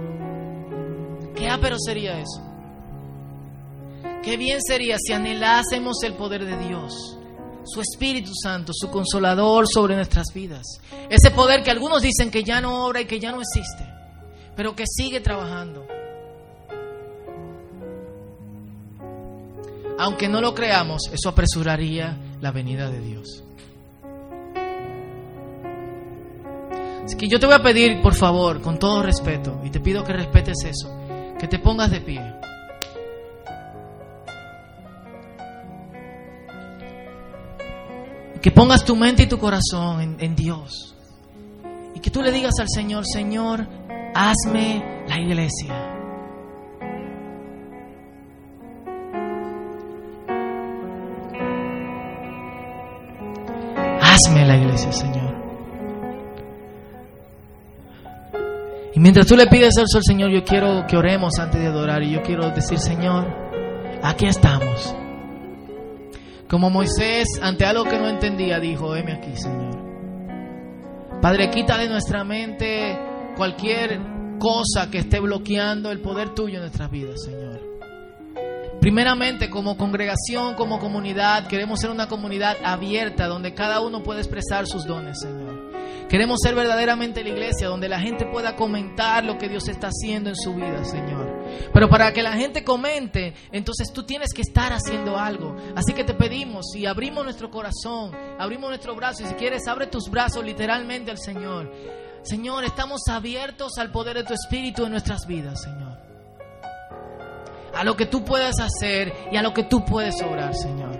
Qué 1.34 1.48
ápero 1.48 1.78
sería 1.78 2.20
eso. 2.20 2.42
Qué 4.22 4.36
bien 4.36 4.60
sería 4.60 4.98
si 4.98 5.14
anhelásemos 5.14 6.02
el 6.02 6.12
poder 6.12 6.44
de 6.44 6.58
Dios 6.68 7.14
su 7.64 7.80
Espíritu 7.80 8.32
Santo, 8.34 8.72
su 8.74 8.90
consolador 8.90 9.66
sobre 9.66 9.94
nuestras 9.94 10.26
vidas. 10.34 10.80
Ese 11.08 11.30
poder 11.30 11.62
que 11.62 11.70
algunos 11.70 12.02
dicen 12.02 12.30
que 12.30 12.42
ya 12.42 12.60
no 12.60 12.86
obra 12.86 13.02
y 13.02 13.06
que 13.06 13.20
ya 13.20 13.30
no 13.30 13.42
existe, 13.42 13.97
pero 14.58 14.74
que 14.74 14.86
sigue 14.88 15.20
trabajando. 15.20 15.86
Aunque 20.00 20.28
no 20.28 20.40
lo 20.40 20.52
creamos, 20.52 21.02
eso 21.12 21.28
apresuraría 21.28 22.18
la 22.40 22.50
venida 22.50 22.90
de 22.90 23.00
Dios. 23.00 23.44
Así 27.04 27.16
que 27.16 27.28
yo 27.28 27.38
te 27.38 27.46
voy 27.46 27.54
a 27.54 27.62
pedir, 27.62 28.02
por 28.02 28.16
favor, 28.16 28.60
con 28.60 28.80
todo 28.80 29.00
respeto, 29.04 29.60
y 29.64 29.70
te 29.70 29.78
pido 29.78 30.02
que 30.02 30.12
respetes 30.12 30.56
eso, 30.64 30.90
que 31.38 31.46
te 31.46 31.60
pongas 31.60 31.92
de 31.92 32.00
pie. 32.00 32.20
Que 38.42 38.50
pongas 38.50 38.84
tu 38.84 38.96
mente 38.96 39.22
y 39.22 39.26
tu 39.28 39.38
corazón 39.38 40.00
en, 40.00 40.16
en 40.18 40.34
Dios. 40.34 40.96
Y 41.94 42.00
que 42.00 42.10
tú 42.10 42.22
le 42.22 42.32
digas 42.32 42.54
al 42.58 42.68
Señor, 42.68 43.04
Señor, 43.06 43.68
hazme 44.14 45.04
la 45.06 45.18
iglesia. 45.18 45.74
Hazme 54.00 54.46
la 54.46 54.56
iglesia, 54.56 54.92
Señor. 54.92 55.34
Y 58.94 59.00
mientras 59.00 59.26
tú 59.26 59.36
le 59.36 59.46
pides 59.46 59.74
eso 59.76 59.98
al 59.98 60.02
Señor, 60.02 60.30
yo 60.30 60.42
quiero 60.42 60.84
que 60.88 60.96
oremos 60.96 61.38
antes 61.38 61.60
de 61.60 61.68
adorar 61.68 62.02
y 62.02 62.12
yo 62.12 62.22
quiero 62.22 62.50
decir, 62.50 62.78
Señor, 62.78 63.28
aquí 64.02 64.26
estamos. 64.26 64.94
Como 66.48 66.70
Moisés, 66.70 67.28
ante 67.42 67.64
algo 67.64 67.84
que 67.84 67.98
no 67.98 68.08
entendía, 68.08 68.58
dijo, 68.58 68.96
heme 68.96 69.12
aquí, 69.12 69.36
Señor. 69.36 69.78
Padre, 71.20 71.50
quita 71.50 71.76
de 71.78 71.88
nuestra 71.88 72.24
mente 72.24 73.07
cualquier 73.38 74.00
cosa 74.40 74.90
que 74.90 74.98
esté 74.98 75.20
bloqueando 75.20 75.92
el 75.92 76.00
poder 76.00 76.34
tuyo 76.34 76.56
en 76.56 76.62
nuestras 76.62 76.90
vidas, 76.90 77.22
Señor. 77.22 77.60
Primeramente, 78.80 79.48
como 79.48 79.76
congregación, 79.76 80.54
como 80.56 80.80
comunidad, 80.80 81.46
queremos 81.46 81.78
ser 81.78 81.90
una 81.90 82.08
comunidad 82.08 82.56
abierta 82.64 83.28
donde 83.28 83.54
cada 83.54 83.80
uno 83.80 84.02
puede 84.02 84.20
expresar 84.20 84.66
sus 84.66 84.84
dones, 84.86 85.20
Señor. 85.20 85.68
Queremos 86.08 86.38
ser 86.42 86.56
verdaderamente 86.56 87.22
la 87.22 87.28
iglesia 87.28 87.68
donde 87.68 87.88
la 87.88 88.00
gente 88.00 88.26
pueda 88.26 88.56
comentar 88.56 89.24
lo 89.24 89.38
que 89.38 89.48
Dios 89.48 89.68
está 89.68 89.88
haciendo 89.88 90.30
en 90.30 90.36
su 90.36 90.54
vida, 90.54 90.84
Señor. 90.84 91.44
Pero 91.72 91.88
para 91.88 92.12
que 92.12 92.22
la 92.22 92.32
gente 92.32 92.64
comente, 92.64 93.34
entonces 93.52 93.92
tú 93.92 94.02
tienes 94.02 94.32
que 94.34 94.42
estar 94.42 94.72
haciendo 94.72 95.16
algo. 95.16 95.54
Así 95.76 95.92
que 95.92 96.02
te 96.02 96.14
pedimos 96.14 96.74
y 96.74 96.86
abrimos 96.86 97.22
nuestro 97.22 97.50
corazón, 97.50 98.10
abrimos 98.38 98.70
nuestro 98.70 98.96
brazo 98.96 99.22
y 99.22 99.26
si 99.26 99.34
quieres 99.34 99.68
abre 99.68 99.86
tus 99.86 100.10
brazos 100.10 100.44
literalmente 100.44 101.12
al 101.12 101.18
Señor. 101.18 101.70
Señor, 102.28 102.64
estamos 102.64 103.00
abiertos 103.08 103.78
al 103.78 103.90
poder 103.90 104.18
de 104.18 104.24
tu 104.24 104.34
Espíritu 104.34 104.84
en 104.84 104.90
nuestras 104.90 105.26
vidas, 105.26 105.62
Señor. 105.62 105.96
A 107.74 107.84
lo 107.84 107.96
que 107.96 108.04
tú 108.04 108.22
puedas 108.22 108.56
hacer 108.60 109.14
y 109.32 109.36
a 109.36 109.42
lo 109.42 109.54
que 109.54 109.64
tú 109.64 109.82
puedes 109.84 110.20
obrar, 110.22 110.54
Señor. 110.54 110.98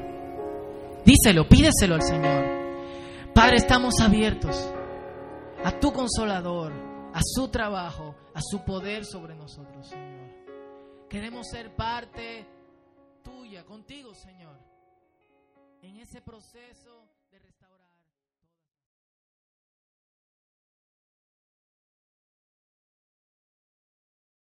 Díselo, 1.05 1.47
pídeselo 1.47 1.97
al 1.97 2.03
Señor. 2.03 3.33
Padre, 3.35 3.57
estamos 3.57 4.01
abiertos 4.01 4.73
a 5.65 5.73
tu 5.79 5.93
consolador, 5.93 6.73
a 7.13 7.21
su 7.23 7.49
trabajo, 7.49 8.15
a 8.33 8.41
su 8.41 8.65
poder 8.65 9.05
sobre 9.05 9.35
nosotros, 9.35 9.87
Señor. 9.87 10.31
Queremos 11.11 11.47
ser 11.51 11.77
parte 11.77 12.47
tuya, 13.23 13.65
contigo, 13.67 14.15
Señor, 14.15 14.59
en 15.83 15.97
ese 15.99 16.23
proceso. 16.23 16.98